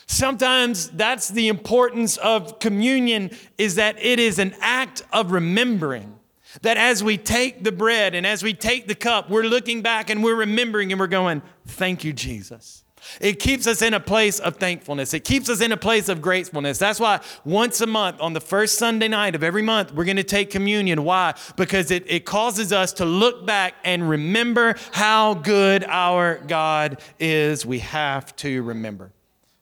Sometimes 0.07 0.89
that's 0.91 1.29
the 1.29 1.49
importance 1.49 2.17
of 2.19 2.59
communion 2.61 3.31
is 3.59 3.75
that 3.75 4.03
it 4.03 4.19
is 4.19 4.39
an 4.39 4.55
act 4.61 5.03
of 5.13 5.33
remembering. 5.33 6.19
That 6.63 6.77
as 6.77 7.05
we 7.05 7.19
take 7.19 7.65
the 7.65 7.73
bread 7.73 8.15
and 8.15 8.27
as 8.27 8.43
we 8.43 8.55
take 8.55 8.87
the 8.87 8.95
cup, 8.95 9.29
we're 9.29 9.43
looking 9.43 9.83
back 9.83 10.09
and 10.09 10.25
we're 10.25 10.37
remembering 10.37 10.91
and 10.91 10.99
we're 10.99 11.07
going, 11.07 11.43
Thank 11.67 12.05
you, 12.05 12.13
Jesus. 12.13 12.85
It 13.21 13.39
keeps 13.39 13.67
us 13.67 13.83
in 13.83 13.95
a 13.95 14.01
place 14.01 14.41
of 14.41 14.57
thankfulness. 14.57 15.15
It 15.15 15.21
keeps 15.21 15.49
us 15.49 15.61
in 15.61 15.73
a 15.73 15.77
place 15.77 16.09
of 16.09 16.21
gratefulness. 16.21 16.79
That's 16.79 16.99
why 16.99 17.21
once 17.45 17.81
a 17.81 17.87
month, 17.87 18.21
on 18.21 18.33
the 18.33 18.41
first 18.41 18.79
Sunday 18.79 19.09
night 19.09 19.35
of 19.35 19.43
every 19.43 19.63
month, 19.63 19.93
we're 19.93 20.05
going 20.05 20.17
to 20.17 20.25
take 20.25 20.51
communion. 20.51 21.05
Why? 21.05 21.35
Because 21.57 21.91
it, 21.91 22.05
it 22.11 22.25
causes 22.25 22.73
us 22.73 22.93
to 22.95 23.05
look 23.05 23.47
back 23.47 23.75
and 23.85 24.09
remember 24.09 24.77
how 24.93 25.35
good 25.35 25.85
our 25.85 26.39
God 26.47 27.01
is. 27.19 27.65
We 27.65 27.81
have 27.81 28.35
to 28.37 28.63
remember. 28.63 29.13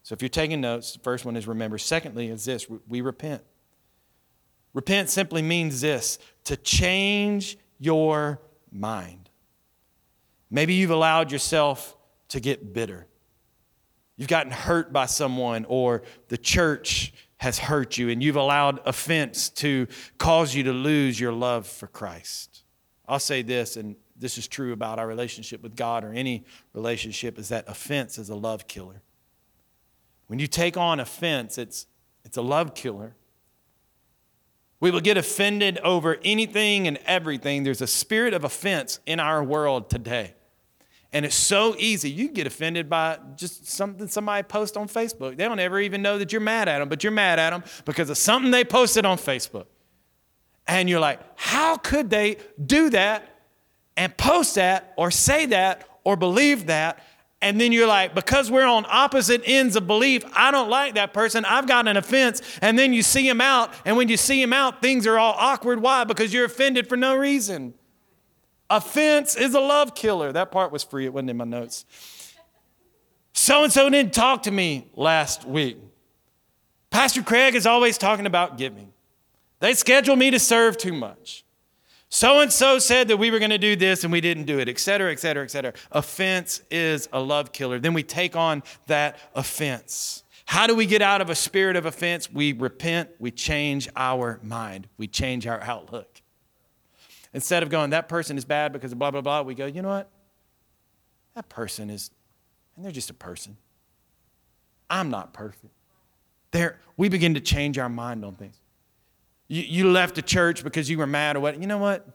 So 0.04 0.12
if 0.12 0.22
you're 0.22 0.28
taking 0.28 0.60
notes, 0.60 0.92
the 0.92 1.00
first 1.00 1.24
one 1.24 1.34
is 1.34 1.48
remember. 1.48 1.78
Secondly, 1.78 2.28
is 2.28 2.44
this 2.44 2.68
we 2.86 3.00
repent. 3.00 3.42
Repent 4.74 5.08
simply 5.08 5.40
means 5.40 5.80
this 5.80 6.18
to 6.44 6.56
change 6.56 7.56
your 7.78 8.40
mind. 8.70 9.30
Maybe 10.50 10.74
you've 10.74 10.90
allowed 10.90 11.32
yourself 11.32 11.96
to 12.28 12.38
get 12.38 12.74
bitter. 12.74 13.06
You've 14.16 14.28
gotten 14.28 14.52
hurt 14.52 14.92
by 14.92 15.06
someone, 15.06 15.64
or 15.64 16.02
the 16.28 16.38
church 16.38 17.14
has 17.38 17.58
hurt 17.58 17.96
you, 17.96 18.10
and 18.10 18.22
you've 18.22 18.36
allowed 18.36 18.80
offense 18.86 19.48
to 19.50 19.86
cause 20.18 20.54
you 20.54 20.64
to 20.64 20.72
lose 20.72 21.18
your 21.18 21.32
love 21.32 21.66
for 21.66 21.86
Christ. 21.86 22.62
I'll 23.08 23.18
say 23.18 23.42
this, 23.42 23.76
and 23.76 23.96
this 24.16 24.38
is 24.38 24.46
true 24.46 24.72
about 24.72 24.98
our 24.98 25.06
relationship 25.06 25.62
with 25.62 25.76
God 25.76 26.04
or 26.04 26.12
any 26.12 26.44
relationship, 26.74 27.38
is 27.38 27.48
that 27.48 27.64
offense 27.68 28.18
is 28.18 28.28
a 28.28 28.36
love 28.36 28.68
killer. 28.68 29.02
When 30.26 30.38
you 30.38 30.46
take 30.46 30.76
on 30.76 31.00
offense, 31.00 31.58
it's, 31.58 31.86
it's 32.24 32.36
a 32.36 32.42
love 32.42 32.74
killer. 32.74 33.14
We 34.80 34.90
will 34.90 35.00
get 35.00 35.16
offended 35.16 35.78
over 35.78 36.18
anything 36.24 36.86
and 36.86 36.98
everything. 37.06 37.64
There's 37.64 37.80
a 37.80 37.86
spirit 37.86 38.34
of 38.34 38.44
offense 38.44 39.00
in 39.06 39.20
our 39.20 39.42
world 39.42 39.88
today. 39.88 40.34
And 41.12 41.24
it's 41.24 41.36
so 41.36 41.76
easy. 41.78 42.10
You 42.10 42.28
get 42.28 42.46
offended 42.46 42.90
by 42.90 43.18
just 43.36 43.68
something 43.68 44.08
somebody 44.08 44.42
posts 44.42 44.76
on 44.76 44.88
Facebook. 44.88 45.36
They 45.36 45.44
don't 45.44 45.60
ever 45.60 45.78
even 45.78 46.02
know 46.02 46.18
that 46.18 46.32
you're 46.32 46.40
mad 46.40 46.68
at 46.68 46.80
them, 46.80 46.88
but 46.88 47.04
you're 47.04 47.12
mad 47.12 47.38
at 47.38 47.50
them 47.50 47.62
because 47.84 48.10
of 48.10 48.18
something 48.18 48.50
they 48.50 48.64
posted 48.64 49.06
on 49.06 49.16
Facebook. 49.16 49.66
And 50.66 50.90
you're 50.90 51.00
like, 51.00 51.20
how 51.36 51.76
could 51.76 52.10
they 52.10 52.38
do 52.66 52.90
that 52.90 53.42
and 53.96 54.16
post 54.16 54.56
that 54.56 54.92
or 54.96 55.12
say 55.12 55.46
that 55.46 55.88
or 56.02 56.16
believe 56.16 56.66
that 56.66 57.02
and 57.44 57.60
then 57.60 57.72
you're 57.72 57.86
like, 57.86 58.14
because 58.14 58.50
we're 58.50 58.64
on 58.64 58.86
opposite 58.88 59.42
ends 59.44 59.76
of 59.76 59.86
belief, 59.86 60.24
I 60.34 60.50
don't 60.50 60.70
like 60.70 60.94
that 60.94 61.12
person. 61.12 61.44
I've 61.44 61.68
got 61.68 61.86
an 61.86 61.98
offense. 61.98 62.40
And 62.62 62.78
then 62.78 62.94
you 62.94 63.02
see 63.02 63.28
him 63.28 63.42
out, 63.42 63.70
and 63.84 63.98
when 63.98 64.08
you 64.08 64.16
see 64.16 64.40
him 64.40 64.54
out, 64.54 64.80
things 64.80 65.06
are 65.06 65.18
all 65.18 65.34
awkward. 65.36 65.82
Why? 65.82 66.04
Because 66.04 66.32
you're 66.32 66.46
offended 66.46 66.88
for 66.88 66.96
no 66.96 67.14
reason. 67.14 67.74
Offense 68.70 69.36
is 69.36 69.54
a 69.54 69.60
love 69.60 69.94
killer. 69.94 70.32
That 70.32 70.50
part 70.50 70.72
was 70.72 70.82
free, 70.82 71.04
it 71.04 71.12
wasn't 71.12 71.30
in 71.30 71.36
my 71.36 71.44
notes. 71.44 71.84
So 73.34 73.62
and 73.62 73.70
so 73.72 73.90
didn't 73.90 74.14
talk 74.14 74.44
to 74.44 74.50
me 74.50 74.86
last 74.94 75.44
week. 75.44 75.76
Pastor 76.88 77.22
Craig 77.22 77.54
is 77.54 77.66
always 77.66 77.98
talking 77.98 78.24
about 78.24 78.56
giving. 78.56 78.90
They 79.60 79.74
schedule 79.74 80.16
me 80.16 80.30
to 80.30 80.38
serve 80.38 80.78
too 80.78 80.94
much. 80.94 81.43
So 82.14 82.38
and 82.38 82.52
so 82.52 82.78
said 82.78 83.08
that 83.08 83.16
we 83.16 83.32
were 83.32 83.40
going 83.40 83.50
to 83.50 83.58
do 83.58 83.74
this 83.74 84.04
and 84.04 84.12
we 84.12 84.20
didn't 84.20 84.44
do 84.44 84.60
it, 84.60 84.68
et 84.68 84.78
cetera, 84.78 85.10
et 85.10 85.18
cetera, 85.18 85.42
et 85.42 85.50
cetera. 85.50 85.72
Offense 85.90 86.62
is 86.70 87.08
a 87.12 87.18
love 87.18 87.50
killer. 87.50 87.80
Then 87.80 87.92
we 87.92 88.04
take 88.04 88.36
on 88.36 88.62
that 88.86 89.18
offense. 89.34 90.22
How 90.44 90.68
do 90.68 90.76
we 90.76 90.86
get 90.86 91.02
out 91.02 91.20
of 91.20 91.28
a 91.28 91.34
spirit 91.34 91.74
of 91.74 91.86
offense? 91.86 92.32
We 92.32 92.52
repent, 92.52 93.10
we 93.18 93.32
change 93.32 93.88
our 93.96 94.38
mind, 94.44 94.86
we 94.96 95.08
change 95.08 95.48
our 95.48 95.60
outlook. 95.62 96.22
Instead 97.32 97.64
of 97.64 97.68
going, 97.68 97.90
that 97.90 98.08
person 98.08 98.38
is 98.38 98.44
bad 98.44 98.72
because 98.72 98.92
of 98.92 98.98
blah, 99.00 99.10
blah, 99.10 99.20
blah, 99.20 99.42
we 99.42 99.56
go, 99.56 99.66
you 99.66 99.82
know 99.82 99.88
what? 99.88 100.08
That 101.34 101.48
person 101.48 101.90
is, 101.90 102.12
and 102.76 102.84
they're 102.84 102.92
just 102.92 103.10
a 103.10 103.14
person. 103.14 103.56
I'm 104.88 105.10
not 105.10 105.32
perfect. 105.32 105.74
There, 106.52 106.78
we 106.96 107.08
begin 107.08 107.34
to 107.34 107.40
change 107.40 107.76
our 107.76 107.88
mind 107.88 108.24
on 108.24 108.36
things. 108.36 108.60
You, 109.48 109.62
you 109.62 109.90
left 109.90 110.14
the 110.14 110.22
church 110.22 110.64
because 110.64 110.88
you 110.88 110.98
were 110.98 111.06
mad 111.06 111.36
or 111.36 111.40
what. 111.40 111.60
You 111.60 111.66
know 111.66 111.78
what? 111.78 112.06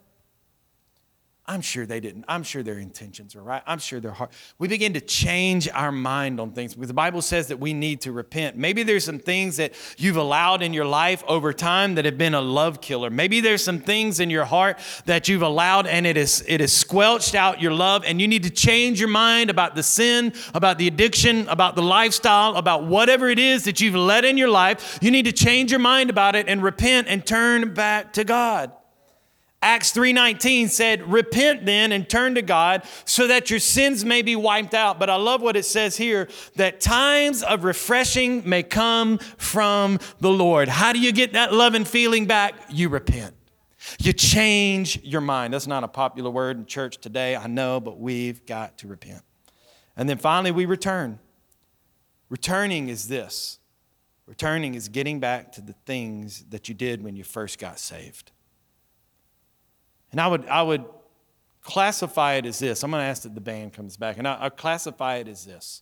I'm 1.50 1.62
sure 1.62 1.88
they 1.88 2.00
didn't. 2.00 2.26
I'm 2.28 2.44
sure 2.44 2.62
their 2.62 2.78
intentions 2.78 3.36
were 3.36 3.42
right. 3.42 3.64
I'm 3.66 3.80
sure 3.80 4.00
their 4.00 4.12
heart. 4.12 4.32
We 4.60 4.68
begin 4.68 4.94
to 4.94 5.02
change 5.02 5.68
our 5.74 5.92
mind 5.92 6.40
on 6.40 6.52
things 6.52 6.76
because 6.76 6.90
the 6.90 6.94
Bible 6.94 7.24
says 7.24 7.48
that 7.48 7.58
we 7.58 7.74
need 7.74 8.02
to 8.02 8.12
repent. 8.12 8.56
Maybe 8.56 8.84
there's 8.84 9.04
some 9.04 9.18
things 9.18 9.58
that 9.58 9.74
you've 9.98 10.18
allowed 10.18 10.62
in 10.62 10.76
your 10.76 10.86
life 10.86 11.24
over 11.28 11.52
time 11.52 11.96
that 11.96 12.06
have 12.06 12.20
been 12.20 12.36
a 12.36 12.40
love 12.40 12.82
killer. 12.82 13.10
Maybe 13.10 13.42
there's 13.42 13.64
some 13.64 13.80
things 13.80 14.20
in 14.20 14.30
your 14.30 14.46
heart 14.46 14.78
that 15.06 15.28
you've 15.28 15.42
allowed 15.42 15.88
and 15.88 16.06
it 16.06 16.18
is 16.18 16.44
it 16.48 16.60
has 16.60 16.72
squelched 16.72 17.34
out 17.34 17.60
your 17.60 17.74
love 17.74 18.04
and 18.06 18.22
you 18.22 18.28
need 18.28 18.44
to 18.44 18.52
change 18.52 19.00
your 19.00 19.10
mind 19.10 19.50
about 19.50 19.76
the 19.76 19.82
sin, 19.82 20.34
about 20.54 20.78
the 20.78 20.86
addiction, 20.86 21.48
about 21.48 21.76
the 21.76 21.82
lifestyle, 21.82 22.58
about 22.58 22.84
whatever 22.86 23.28
it 23.28 23.40
is 23.40 23.64
that 23.64 23.82
you've 23.82 23.96
let 23.96 24.24
in 24.24 24.38
your 24.38 24.50
life. 24.50 25.00
You 25.02 25.10
need 25.10 25.26
to 25.26 25.32
change 25.32 25.72
your 25.72 25.80
mind 25.80 26.12
about 26.12 26.36
it 26.36 26.48
and 26.48 26.62
repent 26.62 27.08
and 27.08 27.26
turn 27.26 27.74
back 27.74 28.14
to 28.14 28.24
God. 28.24 28.72
Acts 29.62 29.92
3:19 29.92 30.70
said, 30.70 31.12
"Repent 31.12 31.66
then 31.66 31.92
and 31.92 32.08
turn 32.08 32.36
to 32.36 32.42
God 32.42 32.84
so 33.04 33.28
that 33.28 33.50
your 33.50 33.60
sins 33.60 34.06
may 34.06 34.22
be 34.22 34.36
wiped 34.36 34.74
out." 34.74 35.00
But 35.00 35.10
I 35.10 35.16
love 35.16 35.42
what 35.42 35.58
it 35.58 35.66
says 35.66 35.98
here 35.98 36.30
that 36.56 36.80
times 36.80 37.44
of 37.44 37.66
refreshing 37.66 38.48
may 38.48 38.64
come 38.64 39.18
from 39.38 40.00
the 40.22 40.32
Lord. 40.32 40.70
How 40.70 40.94
do 40.94 41.00
you 41.00 41.12
get 41.12 41.34
that 41.34 41.54
love 41.54 41.74
and 41.74 41.86
feeling 41.86 42.26
back? 42.26 42.56
You 42.70 42.88
repent. 42.88 43.36
You 44.00 44.14
change 44.14 45.04
your 45.04 45.22
mind. 45.22 45.54
That's 45.54 45.68
not 45.68 45.84
a 45.84 45.88
popular 45.90 46.30
word 46.30 46.58
in 46.58 46.66
church 46.66 46.98
today, 46.98 47.36
I 47.36 47.48
know, 47.48 47.80
but 47.80 48.00
we've 48.00 48.46
got 48.46 48.78
to 48.80 48.88
repent. 48.88 49.24
And 49.98 50.08
then 50.08 50.18
finally 50.18 50.52
we 50.52 50.66
return. 50.66 51.20
Returning 52.30 52.88
is 52.88 53.08
this. 53.08 53.60
Returning 54.26 54.76
is 54.76 54.88
getting 54.88 55.20
back 55.20 55.52
to 55.54 55.62
the 55.62 55.74
things 55.86 56.46
that 56.50 56.70
you 56.70 56.76
did 56.76 57.04
when 57.04 57.16
you 57.16 57.24
first 57.24 57.58
got 57.60 57.80
saved. 57.80 58.32
And 60.12 60.20
I 60.20 60.28
would, 60.28 60.46
I 60.48 60.62
would 60.62 60.86
classify 61.62 62.36
it 62.36 62.46
as 62.46 62.60
this. 62.60 62.84
I'm 62.84 62.92
going 62.92 63.02
to 63.02 63.06
ask 63.06 63.24
that 63.24 63.36
the 63.36 63.42
band 63.42 63.74
comes 63.74 63.98
back, 63.98 64.18
and 64.18 64.28
I, 64.28 64.36
I'll 64.36 64.50
classify 64.50 65.18
it 65.18 65.28
as 65.28 65.46
this. 65.46 65.82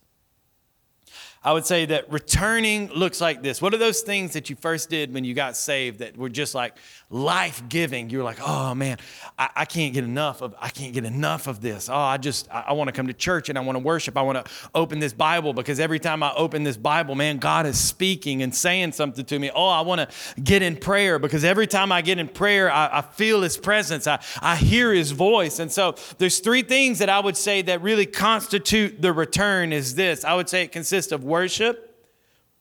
I 1.44 1.52
would 1.52 1.64
say 1.64 1.86
that 1.86 2.10
returning 2.10 2.88
looks 2.88 3.20
like 3.20 3.42
this. 3.42 3.62
What 3.62 3.72
are 3.72 3.78
those 3.78 4.00
things 4.00 4.32
that 4.32 4.50
you 4.50 4.56
first 4.56 4.90
did 4.90 5.14
when 5.14 5.22
you 5.22 5.34
got 5.34 5.56
saved 5.56 6.00
that 6.00 6.16
were 6.16 6.28
just 6.28 6.52
like 6.52 6.76
life 7.10 7.62
giving? 7.68 8.10
You're 8.10 8.24
like, 8.24 8.40
oh 8.44 8.74
man, 8.74 8.98
I, 9.38 9.48
I, 9.54 9.64
can't 9.64 9.94
get 9.94 10.02
enough 10.02 10.42
of 10.42 10.56
I 10.60 10.68
can't 10.70 10.92
get 10.92 11.04
enough 11.04 11.46
of 11.46 11.60
this. 11.60 11.88
Oh, 11.88 11.94
I 11.94 12.16
just 12.16 12.50
I, 12.50 12.64
I 12.68 12.72
want 12.72 12.88
to 12.88 12.92
come 12.92 13.06
to 13.06 13.12
church 13.12 13.48
and 13.48 13.56
I 13.56 13.60
want 13.60 13.76
to 13.76 13.84
worship. 13.84 14.16
I 14.16 14.22
want 14.22 14.44
to 14.44 14.52
open 14.74 14.98
this 14.98 15.12
Bible 15.12 15.52
because 15.52 15.78
every 15.78 16.00
time 16.00 16.24
I 16.24 16.34
open 16.34 16.64
this 16.64 16.76
Bible, 16.76 17.14
man, 17.14 17.38
God 17.38 17.66
is 17.66 17.78
speaking 17.78 18.42
and 18.42 18.52
saying 18.52 18.92
something 18.92 19.24
to 19.24 19.38
me. 19.38 19.52
Oh, 19.54 19.68
I 19.68 19.82
want 19.82 20.00
to 20.00 20.40
get 20.40 20.62
in 20.62 20.76
prayer 20.76 21.20
because 21.20 21.44
every 21.44 21.68
time 21.68 21.92
I 21.92 22.02
get 22.02 22.18
in 22.18 22.26
prayer, 22.26 22.68
I, 22.68 22.98
I 22.98 23.02
feel 23.02 23.42
His 23.42 23.56
presence. 23.56 24.08
I, 24.08 24.20
I 24.42 24.56
hear 24.56 24.92
His 24.92 25.12
voice. 25.12 25.60
And 25.60 25.70
so 25.70 25.94
there's 26.18 26.40
three 26.40 26.62
things 26.62 26.98
that 26.98 27.08
I 27.08 27.20
would 27.20 27.36
say 27.36 27.62
that 27.62 27.80
really 27.80 28.06
constitute 28.06 29.00
the 29.00 29.12
return. 29.12 29.72
Is 29.72 29.94
this? 29.94 30.24
I 30.24 30.34
would 30.34 30.48
say 30.48 30.64
it 30.64 30.72
consists 30.72 31.12
of 31.12 31.27
worship, 31.28 32.06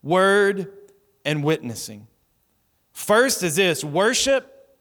word, 0.04 0.72
and 1.26 1.44
witnessing. 1.44 2.08
First 2.92 3.44
is 3.44 3.56
this 3.56 3.84
worship 3.84 4.78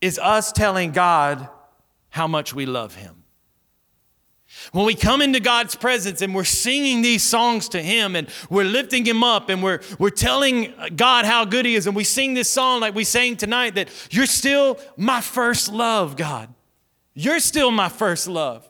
is 0.00 0.18
us 0.18 0.52
telling 0.52 0.92
God 0.92 1.48
how 2.10 2.26
much 2.26 2.54
we 2.54 2.66
love 2.66 2.94
Him. 2.94 3.20
When 4.72 4.84
we 4.84 4.94
come 4.94 5.22
into 5.22 5.38
God's 5.38 5.76
presence 5.76 6.22
and 6.22 6.34
we're 6.34 6.44
singing 6.44 7.02
these 7.02 7.22
songs 7.22 7.68
to 7.70 7.80
Him 7.80 8.16
and 8.16 8.28
we're 8.48 8.64
lifting 8.64 9.04
Him 9.04 9.22
up 9.22 9.48
and 9.48 9.62
we're, 9.62 9.80
we're 9.98 10.10
telling 10.10 10.74
God 10.96 11.24
how 11.24 11.44
good 11.44 11.66
He 11.66 11.76
is, 11.76 11.86
and 11.86 11.94
we 11.94 12.04
sing 12.04 12.34
this 12.34 12.48
song 12.48 12.80
like 12.80 12.94
we 12.94 13.04
sang 13.04 13.36
tonight 13.36 13.76
that 13.76 13.88
you're 14.10 14.26
still 14.26 14.78
my 14.96 15.20
first 15.20 15.72
love, 15.72 16.16
God. 16.16 16.52
You're 17.14 17.40
still 17.40 17.70
my 17.70 17.88
first 17.88 18.28
love. 18.28 18.68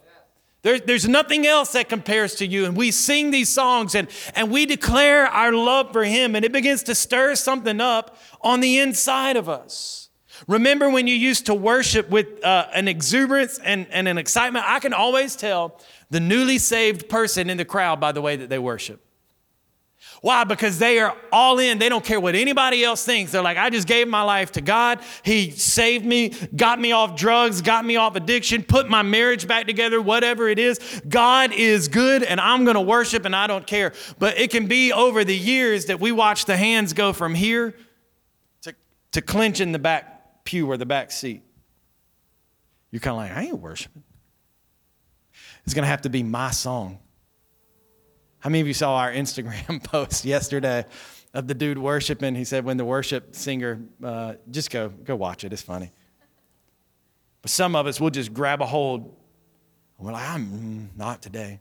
There, 0.63 0.79
there's 0.79 1.09
nothing 1.09 1.47
else 1.47 1.73
that 1.73 1.89
compares 1.89 2.35
to 2.37 2.47
you. 2.47 2.67
And 2.67 2.77
we 2.77 2.91
sing 2.91 3.31
these 3.31 3.49
songs 3.49 3.95
and, 3.95 4.09
and 4.35 4.51
we 4.51 4.67
declare 4.67 5.27
our 5.27 5.53
love 5.53 5.93
for 5.93 6.05
Him, 6.05 6.37
and 6.37 6.45
it 6.45 6.53
begins 6.53 6.83
to 6.85 6.95
stir 6.95 7.35
something 7.35 7.81
up 7.81 8.17
on 8.43 8.61
the 8.61 8.79
inside 8.79 9.37
of 9.37 9.49
us. 9.49 10.11
Remember 10.47 10.89
when 10.89 11.07
you 11.07 11.15
used 11.15 11.47
to 11.47 11.55
worship 11.55 12.09
with 12.09 12.43
uh, 12.45 12.67
an 12.75 12.89
exuberance 12.89 13.59
and, 13.59 13.87
and 13.91 14.09
an 14.09 14.19
excitement? 14.19 14.65
I 14.67 14.81
can 14.81 14.95
always 14.95 15.37
tell 15.37 15.79
the 16.11 16.21
newly 16.21 16.59
saved 16.59 17.09
person 17.09 17.51
in 17.51 17.57
the 17.57 17.65
crowd 17.65 18.01
by 18.01 18.13
the 18.13 18.23
way 18.23 18.37
that 18.37 18.49
they 18.49 18.59
worship. 18.59 19.05
Why? 20.21 20.45
Because 20.45 20.79
they 20.79 20.99
are 20.99 21.17
all 21.33 21.59
in. 21.59 21.79
They 21.79 21.89
don't 21.89 22.05
care 22.05 22.21
what 22.21 22.35
anybody 22.35 22.85
else 22.85 23.05
thinks. 23.05 23.33
They're 23.33 23.43
like, 23.43 23.57
I 23.57 23.71
just 23.71 23.89
gave 23.89 24.07
my 24.07 24.21
life 24.21 24.53
to 24.53 24.61
God. 24.61 25.01
He 25.23 25.51
saved 25.51 26.05
me, 26.05 26.35
got 26.55 26.79
me 26.79 26.93
off 26.93 27.17
drugs, 27.17 27.63
got 27.63 27.87
me 27.87 27.97
off 27.97 28.17
addiction, 28.17 28.63
put 28.63 28.91
my 28.91 29.01
marriage 29.01 29.49
back 29.49 29.67
together, 29.67 30.01
whatever 30.01 30.49
it 30.49 30.59
is. 30.59 30.79
God 31.09 31.53
is 31.53 31.89
good 31.89 32.23
and 32.23 32.39
I'm 32.39 32.65
going 32.65 32.75
to 32.75 32.83
worship 32.83 33.25
and 33.25 33.35
I 33.35 33.47
don't 33.47 33.67
care. 33.67 33.95
But 34.19 34.39
it 34.39 34.51
can 34.51 34.67
be 34.67 34.93
over 34.93 35.25
the 35.25 35.37
years 35.37 35.87
that 35.87 36.01
we 36.01 36.13
watch 36.13 36.45
the 36.45 36.57
hands 36.57 36.93
go 36.93 37.15
from 37.15 37.35
here 37.35 37.75
to, 38.63 38.75
to 39.13 39.23
clench 39.23 39.61
in 39.61 39.73
the 39.73 39.79
back 39.79 40.45
pew 40.45 40.71
or 40.71 40.77
the 40.77 40.87
back 40.87 41.13
seat. 41.13 41.43
You're 42.91 43.01
kind 43.01 43.13
of 43.13 43.23
like, 43.23 43.37
I 43.37 43.49
ain't 43.49 43.61
worshiping. 43.61 44.03
It's 45.65 45.73
going 45.73 45.85
to 45.85 45.89
have 45.89 46.03
to 46.03 46.11
be 46.11 46.23
my 46.23 46.51
song. 46.51 46.99
How 48.41 48.51
many 48.51 48.61
of 48.61 48.67
you 48.67 48.75
saw 48.75 48.97
our 48.97 49.13
Instagram 49.13 49.83
post 49.85 50.25
yesterday 50.25 50.85
of 51.33 51.47
the 51.47 51.55
dude 51.55 51.79
worshiping? 51.79 52.35
He 52.35 52.45
said, 52.45 52.65
when 52.65 52.77
the 52.77 52.85
worship 52.85 53.35
singer, 53.37 53.81
uh, 54.03 54.35
just 54.51 54.71
go, 54.71 54.89
go 54.89 55.15
watch 55.15 55.45
it. 55.45 55.53
It's 55.53 55.63
funny. 55.63 55.93
But 57.43 57.51
some 57.51 57.77
of 57.77 57.87
us 57.87 58.01
will 58.01 58.11
just 58.11 58.35
grab 58.35 58.61
a 58.61 58.67
hold 58.67 59.03
and 59.03 60.07
we're 60.07 60.13
like, 60.13 60.29
I'm 60.29 60.91
not 60.97 61.23
today. 61.23 61.61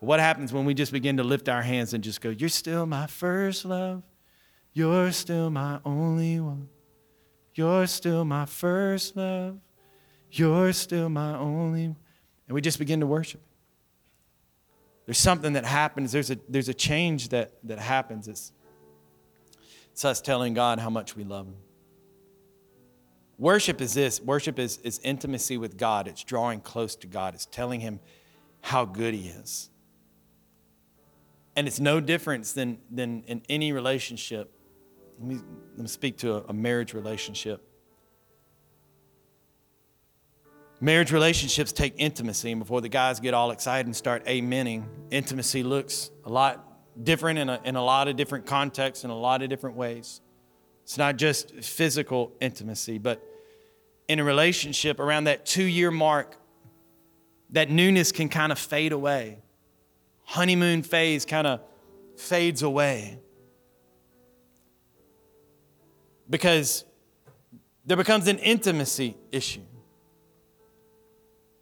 But 0.00 0.06
what 0.06 0.20
happens 0.20 0.52
when 0.52 0.64
we 0.64 0.74
just 0.74 0.92
begin 0.92 1.18
to 1.18 1.24
lift 1.24 1.48
our 1.48 1.62
hands 1.62 1.92
and 1.92 2.02
just 2.02 2.20
go, 2.20 2.30
You're 2.30 2.48
still 2.48 2.86
my 2.86 3.06
first 3.06 3.64
love. 3.64 4.02
You're 4.72 5.12
still 5.12 5.50
my 5.50 5.80
only 5.84 6.40
one. 6.40 6.68
You're 7.54 7.86
still 7.86 8.24
my 8.24 8.46
first 8.46 9.16
love. 9.16 9.58
You're 10.30 10.72
still 10.72 11.08
my 11.08 11.36
only. 11.36 11.84
And 11.84 11.96
we 12.54 12.60
just 12.60 12.78
begin 12.78 13.00
to 13.00 13.06
worship. 13.06 13.40
There's 15.08 15.16
something 15.16 15.54
that 15.54 15.64
happens. 15.64 16.12
There's 16.12 16.30
a, 16.30 16.36
there's 16.50 16.68
a 16.68 16.74
change 16.74 17.30
that, 17.30 17.52
that 17.64 17.78
happens. 17.78 18.28
It's, 18.28 18.52
it's 19.90 20.04
us 20.04 20.20
telling 20.20 20.52
God 20.52 20.78
how 20.78 20.90
much 20.90 21.16
we 21.16 21.24
love 21.24 21.46
Him. 21.46 21.56
Worship 23.38 23.80
is 23.80 23.94
this 23.94 24.20
worship 24.20 24.58
is, 24.58 24.76
is 24.84 25.00
intimacy 25.02 25.56
with 25.56 25.78
God, 25.78 26.08
it's 26.08 26.22
drawing 26.22 26.60
close 26.60 26.94
to 26.96 27.06
God, 27.06 27.32
it's 27.34 27.46
telling 27.46 27.80
Him 27.80 28.00
how 28.60 28.84
good 28.84 29.14
He 29.14 29.28
is. 29.28 29.70
And 31.56 31.66
it's 31.66 31.80
no 31.80 32.00
difference 32.00 32.52
than, 32.52 32.76
than 32.90 33.22
in 33.28 33.40
any 33.48 33.72
relationship. 33.72 34.52
Let 35.18 35.26
me, 35.26 35.40
let 35.70 35.78
me 35.78 35.88
speak 35.88 36.18
to 36.18 36.34
a, 36.34 36.42
a 36.48 36.52
marriage 36.52 36.92
relationship. 36.92 37.66
Marriage 40.80 41.10
relationships 41.10 41.72
take 41.72 41.94
intimacy, 41.96 42.52
and 42.52 42.60
before 42.60 42.80
the 42.80 42.88
guys 42.88 43.18
get 43.18 43.34
all 43.34 43.50
excited 43.50 43.86
and 43.86 43.96
start 43.96 44.24
amening, 44.26 44.84
intimacy 45.10 45.64
looks 45.64 46.10
a 46.24 46.30
lot 46.30 46.64
different 47.02 47.38
in 47.38 47.48
a, 47.48 47.60
in 47.64 47.74
a 47.74 47.84
lot 47.84 48.06
of 48.06 48.14
different 48.16 48.46
contexts, 48.46 49.04
in 49.04 49.10
a 49.10 49.18
lot 49.18 49.42
of 49.42 49.48
different 49.48 49.76
ways. 49.76 50.20
It's 50.84 50.96
not 50.96 51.16
just 51.16 51.52
physical 51.64 52.32
intimacy, 52.40 52.98
but 52.98 53.22
in 54.06 54.20
a 54.20 54.24
relationship 54.24 55.00
around 55.00 55.24
that 55.24 55.44
two 55.44 55.64
year 55.64 55.90
mark, 55.90 56.36
that 57.50 57.70
newness 57.70 58.12
can 58.12 58.28
kind 58.28 58.52
of 58.52 58.58
fade 58.58 58.92
away. 58.92 59.38
Honeymoon 60.24 60.82
phase 60.82 61.24
kind 61.24 61.46
of 61.46 61.60
fades 62.16 62.62
away. 62.62 63.18
Because 66.30 66.84
there 67.84 67.96
becomes 67.96 68.28
an 68.28 68.38
intimacy 68.38 69.16
issue. 69.32 69.62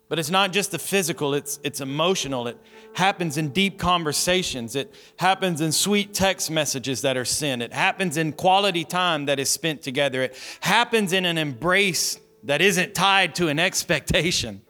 But 0.08 0.20
it's 0.20 0.30
not 0.30 0.52
just 0.52 0.70
the 0.70 0.78
physical, 0.78 1.34
it's, 1.34 1.58
it's 1.64 1.80
emotional. 1.80 2.46
It 2.46 2.58
happens 2.94 3.36
in 3.38 3.48
deep 3.48 3.76
conversations. 3.78 4.76
It 4.76 4.94
happens 5.16 5.60
in 5.60 5.72
sweet 5.72 6.14
text 6.14 6.48
messages 6.50 7.02
that 7.02 7.16
are 7.16 7.24
sent. 7.24 7.60
It 7.60 7.72
happens 7.72 8.16
in 8.16 8.32
quality 8.32 8.84
time 8.84 9.26
that 9.26 9.40
is 9.40 9.48
spent 9.48 9.82
together. 9.82 10.22
It 10.22 10.38
happens 10.60 11.12
in 11.12 11.24
an 11.24 11.38
embrace 11.38 12.20
that 12.44 12.62
isn't 12.62 12.94
tied 12.94 13.34
to 13.36 13.48
an 13.48 13.58
expectation. 13.58 14.62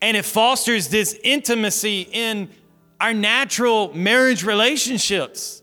And 0.00 0.16
it 0.16 0.24
fosters 0.24 0.88
this 0.88 1.18
intimacy 1.24 2.08
in 2.12 2.50
our 3.00 3.12
natural 3.12 3.92
marriage 3.94 4.44
relationships. 4.44 5.62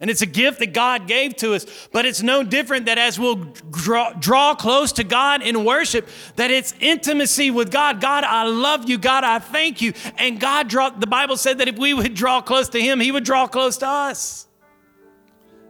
And 0.00 0.10
it's 0.10 0.22
a 0.22 0.26
gift 0.26 0.58
that 0.58 0.72
God 0.72 1.06
gave 1.06 1.36
to 1.36 1.54
us. 1.54 1.66
But 1.92 2.04
it's 2.04 2.22
no 2.22 2.42
different 2.42 2.86
that 2.86 2.98
as 2.98 3.18
we'll 3.18 3.36
draw, 3.36 4.12
draw, 4.12 4.54
close 4.54 4.92
to 4.92 5.04
God 5.04 5.40
in 5.40 5.64
worship, 5.64 6.08
that 6.36 6.50
it's 6.50 6.74
intimacy 6.80 7.50
with 7.50 7.70
God. 7.70 8.00
God, 8.00 8.24
I 8.24 8.44
love 8.44 8.88
you. 8.88 8.98
God, 8.98 9.24
I 9.24 9.38
thank 9.38 9.80
you. 9.80 9.92
And 10.18 10.40
God, 10.40 10.68
draw, 10.68 10.90
the 10.90 11.06
Bible 11.06 11.36
said 11.36 11.58
that 11.58 11.68
if 11.68 11.78
we 11.78 11.94
would 11.94 12.14
draw 12.14 12.40
close 12.40 12.68
to 12.70 12.80
Him, 12.80 13.00
He 13.00 13.12
would 13.12 13.24
draw 13.24 13.46
close 13.46 13.78
to 13.78 13.86
us. 13.86 14.48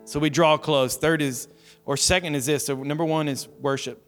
So 0.05 0.19
we 0.19 0.31
draw 0.31 0.57
close. 0.57 0.97
Third 0.97 1.23
is, 1.23 1.49
or 1.85 1.97
second 1.97 2.35
is 2.35 2.47
this. 2.47 2.67
So 2.67 2.83
number 2.83 3.05
one 3.05 3.29
is 3.29 3.47
worship. 3.61 4.03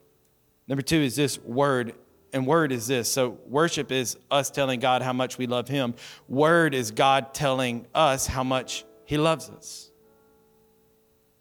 Number 0.66 0.82
two 0.82 1.00
is 1.02 1.14
this 1.14 1.38
word. 1.38 1.94
And 2.32 2.46
word 2.46 2.72
is 2.72 2.86
this. 2.86 3.10
So, 3.10 3.38
worship 3.46 3.90
is 3.90 4.18
us 4.30 4.50
telling 4.50 4.80
God 4.80 5.00
how 5.00 5.14
much 5.14 5.38
we 5.38 5.46
love 5.46 5.68
Him. 5.68 5.94
Word 6.28 6.74
is 6.74 6.90
God 6.90 7.32
telling 7.32 7.86
us 7.94 8.26
how 8.26 8.44
much 8.44 8.84
He 9.06 9.16
loves 9.16 9.48
us. 9.48 9.85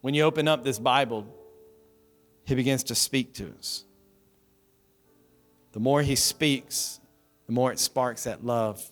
When 0.05 0.13
you 0.13 0.21
open 0.21 0.47
up 0.47 0.63
this 0.63 0.77
Bible, 0.77 1.25
He 2.43 2.53
begins 2.53 2.83
to 2.83 2.93
speak 2.93 3.33
to 3.33 3.51
us. 3.57 3.85
The 5.71 5.79
more 5.79 6.03
He 6.03 6.15
speaks, 6.15 6.99
the 7.47 7.53
more 7.53 7.71
it 7.71 7.79
sparks 7.79 8.25
that 8.25 8.45
love 8.45 8.87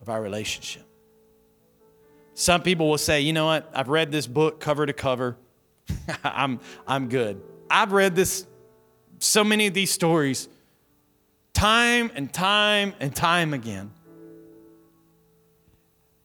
of 0.00 0.08
our 0.08 0.22
relationship. 0.22 0.86
Some 2.32 2.62
people 2.62 2.88
will 2.88 2.96
say, 2.96 3.20
you 3.20 3.34
know 3.34 3.44
what? 3.44 3.70
I've 3.74 3.90
read 3.90 4.10
this 4.10 4.26
book 4.26 4.58
cover 4.58 4.86
to 4.86 4.94
cover. 4.94 5.36
I'm, 6.24 6.60
I'm 6.86 7.10
good. 7.10 7.42
I've 7.68 7.92
read 7.92 8.16
this, 8.16 8.46
so 9.18 9.44
many 9.44 9.66
of 9.66 9.74
these 9.74 9.90
stories, 9.90 10.48
time 11.52 12.10
and 12.14 12.32
time 12.32 12.94
and 13.00 13.14
time 13.14 13.52
again. 13.52 13.90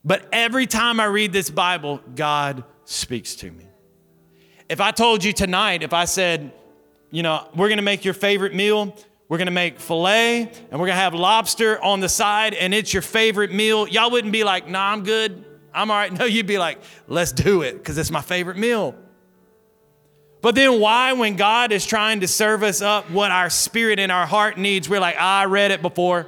But 0.06 0.30
every 0.32 0.66
time 0.66 1.02
I 1.02 1.08
read 1.08 1.34
this 1.34 1.50
Bible, 1.50 2.00
God 2.16 2.64
speaks 2.86 3.36
to 3.36 3.52
me. 3.52 3.66
If 4.70 4.80
I 4.80 4.92
told 4.92 5.24
you 5.24 5.34
tonight, 5.34 5.82
if 5.82 5.94
I 5.94 6.06
said, 6.06 6.52
you 7.10 7.24
know, 7.24 7.48
we're 7.56 7.70
going 7.70 7.78
to 7.80 7.84
make 7.84 8.06
your 8.06 8.14
favorite 8.14 8.54
meal, 8.54 8.96
we're 9.28 9.38
going 9.38 9.48
to 9.48 9.52
make 9.52 9.80
filet 9.80 10.42
and 10.42 10.72
we're 10.72 10.86
going 10.86 10.90
to 10.90 10.94
have 10.94 11.16
lobster 11.16 11.82
on 11.84 12.00
the 12.00 12.10
side 12.10 12.54
and 12.54 12.72
it's 12.72 12.94
your 12.94 13.02
favorite 13.02 13.52
meal, 13.52 13.88
y'all 13.88 14.12
wouldn't 14.12 14.32
be 14.32 14.44
like, 14.44 14.68
nah, 14.68 14.92
I'm 14.92 15.04
good. 15.04 15.44
I'm 15.74 15.90
all 15.90 15.98
right. 15.98 16.14
No, 16.20 16.26
you'd 16.26 16.46
be 16.46 16.60
like, 16.60 16.80
let's 17.08 17.32
do 17.32 17.64
it 17.64 17.74
because 17.74 17.98
it's 17.98 18.12
my 18.12 18.22
favorite 18.22 18.58
meal. 18.58 18.96
But 20.42 20.56
then 20.56 20.80
why, 20.80 21.14
when 21.14 21.36
God 21.36 21.72
is 21.72 21.86
trying 21.86 22.22
to 22.22 22.28
serve 22.28 22.64
us 22.64 22.82
up 22.82 23.10
what 23.12 23.32
our 23.32 23.50
spirit 23.50 24.00
and 24.00 24.12
our 24.12 24.26
heart 24.26 24.58
needs, 24.58 24.88
we're 24.88 25.00
like, 25.00 25.16
ah, 25.18 25.42
I 25.42 25.46
read 25.46 25.72
it 25.72 25.82
before, 25.82 26.28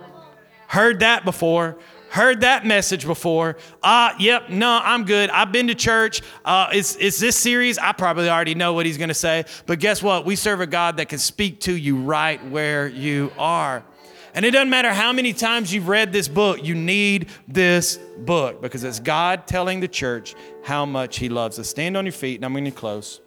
heard 0.68 1.00
that 1.00 1.24
before, 1.24 1.78
heard 2.12 2.42
that 2.42 2.66
message 2.66 3.06
before. 3.06 3.58
Ah, 3.82 4.12
uh, 4.12 4.16
yep, 4.20 4.50
no, 4.50 4.82
I'm 4.84 5.06
good. 5.06 5.30
I've 5.30 5.52
been 5.52 5.68
to 5.68 5.76
church. 5.76 6.22
Uh, 6.44 6.70
it's, 6.74 6.98
it's 6.98 7.20
this 7.20 7.38
series. 7.38 7.78
I 7.78 7.94
probably 7.94 8.30
already 8.30 8.54
know 8.54 8.74
what 8.74 8.86
he's 8.86 8.98
going 8.98 9.08
to 9.08 9.14
say. 9.14 9.46
But 9.66 9.80
guess 9.80 10.04
what? 10.04 10.26
We 10.26 10.36
serve 10.36 10.60
a 10.60 10.68
God 10.68 10.98
that 10.98 11.08
can 11.08 11.20
speak 11.20 11.62
to 11.62 11.74
you 11.74 11.96
right 11.96 12.46
where 12.48 12.88
you 12.88 13.32
are. 13.38 13.84
And 14.34 14.46
it 14.46 14.52
doesn't 14.52 14.70
matter 14.70 14.94
how 14.94 15.14
many 15.14 15.32
times 15.32 15.74
you've 15.74 15.88
read 15.88 16.12
this 16.12 16.28
book, 16.28 16.64
you 16.64 16.76
need 16.76 17.30
this 17.48 17.98
book 18.18 18.62
because 18.62 18.84
it's 18.84 19.00
God 19.00 19.48
telling 19.48 19.80
the 19.80 19.88
church 19.88 20.36
how 20.64 20.86
much 20.86 21.18
He 21.18 21.30
loves 21.30 21.60
us. 21.60 21.70
Stand 21.70 21.96
on 21.96 22.06
your 22.06 22.14
feet, 22.14 22.36
and 22.36 22.46
I'm 22.46 22.54
going 22.54 22.66
to 22.66 22.72
close. 22.72 23.22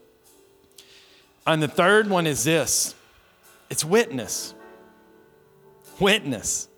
And 1.47 1.63
the 1.63 1.69
third 1.69 2.09
one 2.09 2.27
is 2.27 2.45
this 2.45 2.95
it's 3.71 3.85
witness. 3.85 4.55
Witness. 6.01 6.69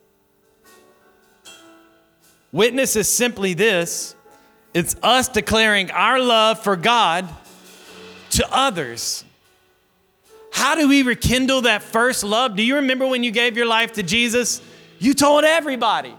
Witness 2.57 2.97
is 2.97 3.07
simply 3.07 3.53
this 3.53 4.17
it's 4.73 4.97
us 5.03 5.29
declaring 5.29 5.91
our 5.91 6.19
love 6.19 6.59
for 6.59 6.75
God 6.75 7.29
to 8.31 8.49
others. 8.51 9.27
How 10.53 10.75
do 10.75 10.89
we 10.89 11.03
rekindle 11.03 11.61
that 11.63 11.83
first 11.83 12.25
love? 12.25 12.57
Do 12.57 12.63
you 12.63 12.77
remember 12.77 13.07
when 13.07 13.23
you 13.23 13.31
gave 13.31 13.59
your 13.59 13.67
life 13.67 13.93
to 13.93 14.03
Jesus? 14.03 14.63
You 14.99 15.13
told 15.13 15.45
everybody. 15.45 16.15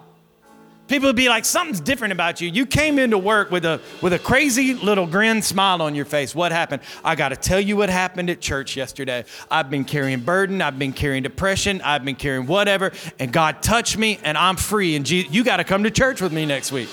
People 0.87 1.09
would 1.09 1.15
be 1.15 1.27
like, 1.27 1.43
something's 1.43 1.81
different 1.81 2.13
about 2.13 2.39
you. 2.39 2.49
You 2.49 2.65
came 2.65 2.97
into 2.97 3.17
work 3.17 3.51
with 3.51 3.65
a 3.65 3.81
with 4.01 4.13
a 4.13 4.19
crazy 4.19 4.73
little 4.73 5.05
grin 5.05 5.41
smile 5.41 5.81
on 5.81 5.95
your 5.95 6.05
face. 6.05 6.33
What 6.33 6.51
happened? 6.51 6.81
I 7.03 7.15
got 7.15 7.29
to 7.29 7.35
tell 7.35 7.59
you 7.59 7.75
what 7.75 7.89
happened 7.89 8.29
at 8.29 8.39
church 8.39 8.77
yesterday. 8.77 9.25
I've 9.51 9.69
been 9.69 9.83
carrying 9.83 10.21
burden, 10.21 10.61
I've 10.61 10.79
been 10.79 10.93
carrying 10.93 11.23
depression, 11.23 11.81
I've 11.81 12.05
been 12.05 12.15
carrying 12.15 12.47
whatever, 12.47 12.91
and 13.19 13.33
God 13.33 13.61
touched 13.61 13.97
me 13.97 14.19
and 14.23 14.37
I'm 14.37 14.55
free. 14.55 14.95
And 14.95 15.05
Jesus, 15.05 15.33
you 15.33 15.43
got 15.43 15.57
to 15.57 15.63
come 15.63 15.83
to 15.83 15.91
church 15.91 16.21
with 16.21 16.31
me 16.31 16.45
next 16.45 16.71
week. 16.71 16.89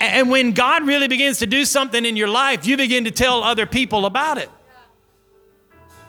And 0.00 0.30
when 0.30 0.52
God 0.52 0.86
really 0.86 1.06
begins 1.06 1.38
to 1.38 1.46
do 1.46 1.64
something 1.64 2.04
in 2.04 2.16
your 2.16 2.28
life, 2.28 2.66
you 2.66 2.76
begin 2.76 3.04
to 3.04 3.10
tell 3.10 3.42
other 3.44 3.66
people 3.66 4.04
about 4.06 4.38
it. 4.38 4.50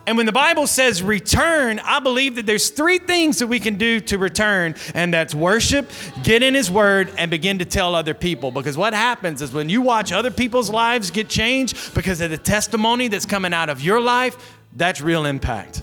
And 0.05 0.17
when 0.17 0.25
the 0.25 0.33
Bible 0.33 0.67
says 0.67 1.01
return, 1.01 1.79
I 1.79 1.99
believe 1.99 2.35
that 2.35 2.45
there's 2.45 2.69
three 2.69 2.97
things 2.97 3.39
that 3.39 3.47
we 3.47 3.59
can 3.59 3.75
do 3.75 4.01
to 4.01 4.17
return, 4.17 4.75
and 4.93 5.13
that's 5.13 5.33
worship, 5.33 5.89
get 6.23 6.43
in 6.43 6.53
His 6.53 6.69
Word, 6.69 7.13
and 7.17 7.31
begin 7.31 7.59
to 7.59 7.65
tell 7.65 7.95
other 7.95 8.13
people. 8.13 8.51
Because 8.51 8.77
what 8.77 8.93
happens 8.93 9.41
is 9.41 9.53
when 9.53 9.69
you 9.69 9.81
watch 9.81 10.11
other 10.11 10.31
people's 10.31 10.69
lives 10.69 11.09
get 11.09 11.29
changed 11.29 11.95
because 11.95 12.19
of 12.19 12.31
the 12.31 12.37
testimony 12.37 13.07
that's 13.07 13.25
coming 13.25 13.53
out 13.53 13.69
of 13.69 13.81
your 13.81 14.01
life, 14.01 14.57
that's 14.75 14.99
real 14.99 15.25
impact. 15.25 15.81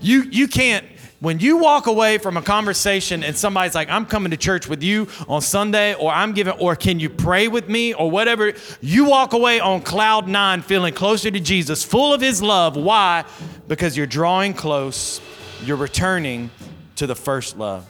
You, 0.00 0.22
you 0.22 0.48
can't 0.48 0.84
when 1.22 1.38
you 1.38 1.58
walk 1.58 1.86
away 1.86 2.18
from 2.18 2.36
a 2.36 2.42
conversation 2.42 3.22
and 3.22 3.36
somebody's 3.36 3.76
like, 3.76 3.88
I'm 3.88 4.06
coming 4.06 4.32
to 4.32 4.36
church 4.36 4.68
with 4.68 4.82
you 4.82 5.06
on 5.28 5.40
Sunday, 5.40 5.94
or 5.94 6.10
I'm 6.10 6.32
giving, 6.32 6.54
or 6.54 6.74
can 6.74 6.98
you 6.98 7.08
pray 7.08 7.46
with 7.46 7.68
me, 7.68 7.94
or 7.94 8.10
whatever, 8.10 8.54
you 8.80 9.04
walk 9.04 9.32
away 9.32 9.60
on 9.60 9.82
cloud 9.82 10.26
nine 10.26 10.62
feeling 10.62 10.92
closer 10.92 11.30
to 11.30 11.38
Jesus, 11.38 11.84
full 11.84 12.12
of 12.12 12.20
his 12.20 12.42
love. 12.42 12.76
Why? 12.76 13.24
Because 13.68 13.96
you're 13.96 14.08
drawing 14.08 14.52
close, 14.52 15.20
you're 15.62 15.76
returning 15.76 16.50
to 16.96 17.06
the 17.06 17.14
first 17.14 17.56
love. 17.56 17.88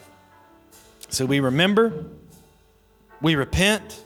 So 1.09 1.25
we 1.25 1.39
remember, 1.39 2.05
we 3.19 3.33
repent, 3.33 3.99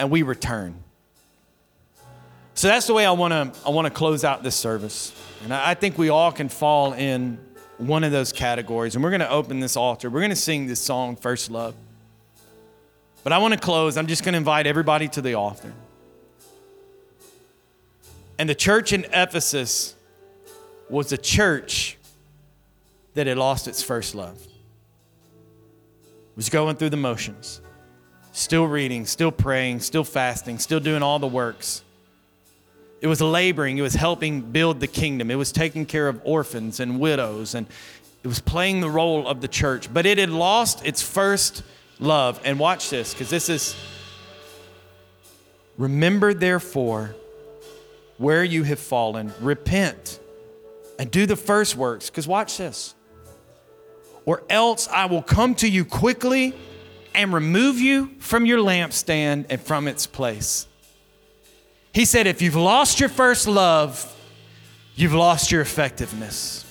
and 0.00 0.10
we 0.10 0.22
return. 0.22 0.82
So 2.54 2.66
that's 2.66 2.88
the 2.88 2.94
way 2.94 3.06
I 3.06 3.12
want 3.12 3.54
to 3.54 3.60
I 3.64 3.70
want 3.70 3.86
to 3.86 3.92
close 3.92 4.24
out 4.24 4.42
this 4.42 4.56
service. 4.56 5.12
And 5.44 5.54
I 5.54 5.74
think 5.74 5.96
we 5.96 6.08
all 6.08 6.32
can 6.32 6.48
fall 6.48 6.92
in 6.94 7.38
one 7.78 8.04
of 8.04 8.12
those 8.12 8.32
categories. 8.32 8.94
And 8.94 9.02
we're 9.02 9.10
going 9.10 9.20
to 9.20 9.30
open 9.30 9.60
this 9.60 9.76
altar. 9.76 10.10
We're 10.10 10.20
going 10.20 10.30
to 10.30 10.36
sing 10.36 10.66
this 10.66 10.80
song, 10.80 11.16
First 11.16 11.50
Love. 11.50 11.74
But 13.24 13.32
I 13.32 13.38
want 13.38 13.54
to 13.54 13.60
close. 13.60 13.96
I'm 13.96 14.06
just 14.06 14.24
going 14.24 14.34
to 14.34 14.38
invite 14.38 14.66
everybody 14.66 15.08
to 15.08 15.22
the 15.22 15.34
altar. 15.34 15.72
And 18.38 18.48
the 18.48 18.54
church 18.54 18.92
in 18.92 19.04
Ephesus 19.12 19.94
was 20.88 21.12
a 21.12 21.18
church 21.18 21.98
that 23.14 23.26
had 23.26 23.36
lost 23.36 23.66
its 23.66 23.82
first 23.82 24.14
love. 24.14 24.40
It 24.40 26.36
was 26.36 26.48
going 26.48 26.76
through 26.76 26.90
the 26.90 26.96
motions, 26.96 27.60
still 28.32 28.66
reading, 28.66 29.06
still 29.06 29.32
praying, 29.32 29.80
still 29.80 30.04
fasting, 30.04 30.60
still 30.60 30.78
doing 30.78 31.02
all 31.02 31.18
the 31.18 31.26
works. 31.26 31.82
It 33.00 33.06
was 33.06 33.20
laboring, 33.20 33.78
it 33.78 33.82
was 33.82 33.94
helping 33.94 34.40
build 34.40 34.80
the 34.80 34.86
kingdom, 34.86 35.30
it 35.30 35.36
was 35.36 35.52
taking 35.52 35.86
care 35.86 36.08
of 36.08 36.20
orphans 36.24 36.80
and 36.80 36.98
widows, 36.98 37.54
and 37.54 37.66
it 38.22 38.28
was 38.28 38.40
playing 38.40 38.80
the 38.80 38.90
role 38.90 39.26
of 39.26 39.40
the 39.40 39.48
church. 39.48 39.92
But 39.92 40.06
it 40.06 40.18
had 40.18 40.30
lost 40.30 40.84
its 40.84 41.02
first 41.02 41.62
love. 41.98 42.40
And 42.44 42.58
watch 42.58 42.90
this, 42.90 43.14
because 43.14 43.30
this 43.30 43.48
is 43.48 43.76
remember, 45.76 46.34
therefore, 46.34 47.14
where 48.18 48.42
you 48.44 48.64
have 48.64 48.80
fallen, 48.80 49.32
repent 49.40 50.18
and 50.98 51.10
do 51.10 51.26
the 51.26 51.36
first 51.36 51.76
works. 51.76 52.10
Because 52.10 52.26
watch 52.26 52.56
this. 52.58 52.94
Or 54.24 54.42
else 54.50 54.88
I 54.88 55.06
will 55.06 55.22
come 55.22 55.54
to 55.56 55.68
you 55.68 55.84
quickly 55.84 56.54
and 57.14 57.32
remove 57.32 57.78
you 57.78 58.10
from 58.18 58.44
your 58.44 58.58
lampstand 58.58 59.46
and 59.48 59.60
from 59.60 59.88
its 59.88 60.06
place. 60.06 60.67
He 61.98 62.04
said, 62.04 62.28
if 62.28 62.40
you've 62.40 62.54
lost 62.54 63.00
your 63.00 63.08
first 63.08 63.48
love, 63.48 64.16
you've 64.94 65.14
lost 65.14 65.50
your 65.50 65.60
effectiveness. 65.60 66.64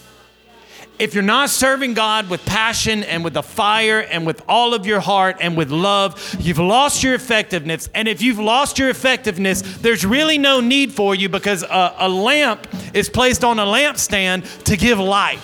If 1.00 1.14
you're 1.14 1.22
not 1.22 1.50
serving 1.50 1.96
God 1.96 2.30
with 2.30 2.46
passion 2.46 3.04
and 3.04 3.26
with 3.26 3.34
the 3.34 3.44
fire 3.44 4.00
and 4.00 4.26
with 4.26 4.42
all 4.48 4.74
of 4.74 4.86
your 4.86 5.02
heart 5.02 5.36
and 5.42 5.58
with 5.58 5.70
love, 5.70 6.38
you've 6.40 6.60
lost 6.60 7.04
your 7.04 7.14
effectiveness. 7.14 7.90
And 7.94 8.08
if 8.08 8.22
you've 8.22 8.40
lost 8.40 8.80
your 8.80 8.88
effectiveness, 8.88 9.64
there's 9.80 10.06
really 10.06 10.38
no 10.38 10.62
need 10.62 10.94
for 10.94 11.14
you 11.14 11.28
because 11.28 11.62
a, 11.62 11.96
a 12.00 12.08
lamp 12.08 12.66
is 12.94 13.10
placed 13.10 13.44
on 13.44 13.60
a 13.60 13.66
lampstand 13.66 14.64
to 14.64 14.78
give 14.78 14.98
light. 14.98 15.40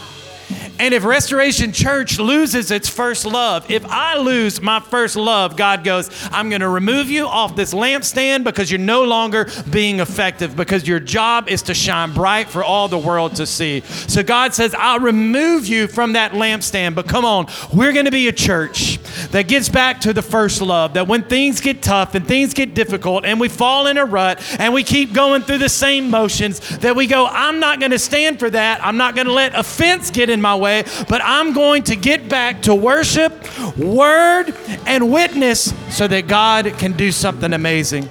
And 0.80 0.94
if 0.94 1.06
Restoration 1.06 1.72
Church 1.72 2.20
loses 2.20 2.72
its 2.72 2.90
first 2.90 3.26
love, 3.26 3.70
if 3.70 3.86
I 3.86 4.18
lose 4.18 4.62
my 4.62 4.80
first 4.80 5.16
love, 5.16 5.56
God 5.56 5.84
goes, 5.84 6.10
I'm 6.32 6.50
going 6.50 6.62
to 6.62 6.70
remove 6.70 7.10
you 7.10 7.26
off 7.26 7.56
this 7.56 7.74
lampstand 7.74 8.44
because 8.44 8.72
you're 8.72 8.80
no 8.80 9.04
longer 9.04 9.48
being 9.70 10.00
effective, 10.00 10.56
because 10.56 10.88
your 10.88 11.00
job 11.00 11.48
is 11.48 11.62
to 11.64 11.74
shine 11.74 12.14
bright 12.14 12.50
for 12.50 12.64
all 12.64 12.88
the 12.88 12.98
world 12.98 13.36
to 13.36 13.46
see. 13.46 13.82
So 13.82 14.24
God 14.24 14.54
says, 14.54 14.76
I'll 14.78 15.00
remove 15.00 15.68
you 15.68 15.88
from 15.88 16.14
that 16.14 16.32
lampstand. 16.32 16.96
But 16.96 17.08
come 17.08 17.24
on, 17.24 17.48
we're 17.74 17.94
going 17.94 18.06
to 18.06 18.12
be 18.12 18.28
a 18.28 18.34
church 18.34 18.98
that 19.30 19.48
gets 19.48 19.70
back 19.70 20.02
to 20.02 20.12
the 20.12 20.22
first 20.24 20.62
love, 20.62 20.96
that 20.96 21.08
when 21.08 21.24
things 21.24 21.62
get 21.62 21.82
tough 21.84 22.16
and 22.16 22.28
things 22.28 22.54
get 22.54 22.74
difficult 22.74 23.26
and 23.26 23.40
we 23.40 23.48
fall 23.48 23.88
in 23.88 23.98
a 23.98 24.06
rut 24.06 24.42
and 24.60 24.74
we 24.74 24.84
keep 24.84 25.14
going 25.14 25.44
through 25.44 25.60
the 25.60 25.70
same 25.70 26.10
motions, 26.10 26.60
that 26.80 26.96
we 26.96 27.06
go, 27.06 27.28
I'm 27.28 27.60
not 27.60 27.80
going 27.80 27.92
to 27.92 28.00
stand 28.00 28.40
for 28.40 28.50
that. 28.50 28.84
I'm 28.84 28.98
not 28.98 29.14
going 29.14 29.28
to 29.28 29.34
let 29.34 29.54
offense 29.54 30.10
get 30.10 30.30
in 30.30 30.42
my 30.42 30.56
way, 30.56 30.63
but 30.64 31.22
I'm 31.24 31.54
going 31.54 31.84
to 31.84 31.96
get 31.96 32.30
back 32.30 32.64
to 32.64 32.76
worship, 32.76 33.34
word, 33.78 34.56
and 34.86 35.12
witness 35.12 35.74
so 35.90 36.08
that 36.08 36.28
God 36.28 36.74
can 36.80 36.94
do 36.94 37.12
something 37.12 37.54
amazing. 37.54 38.10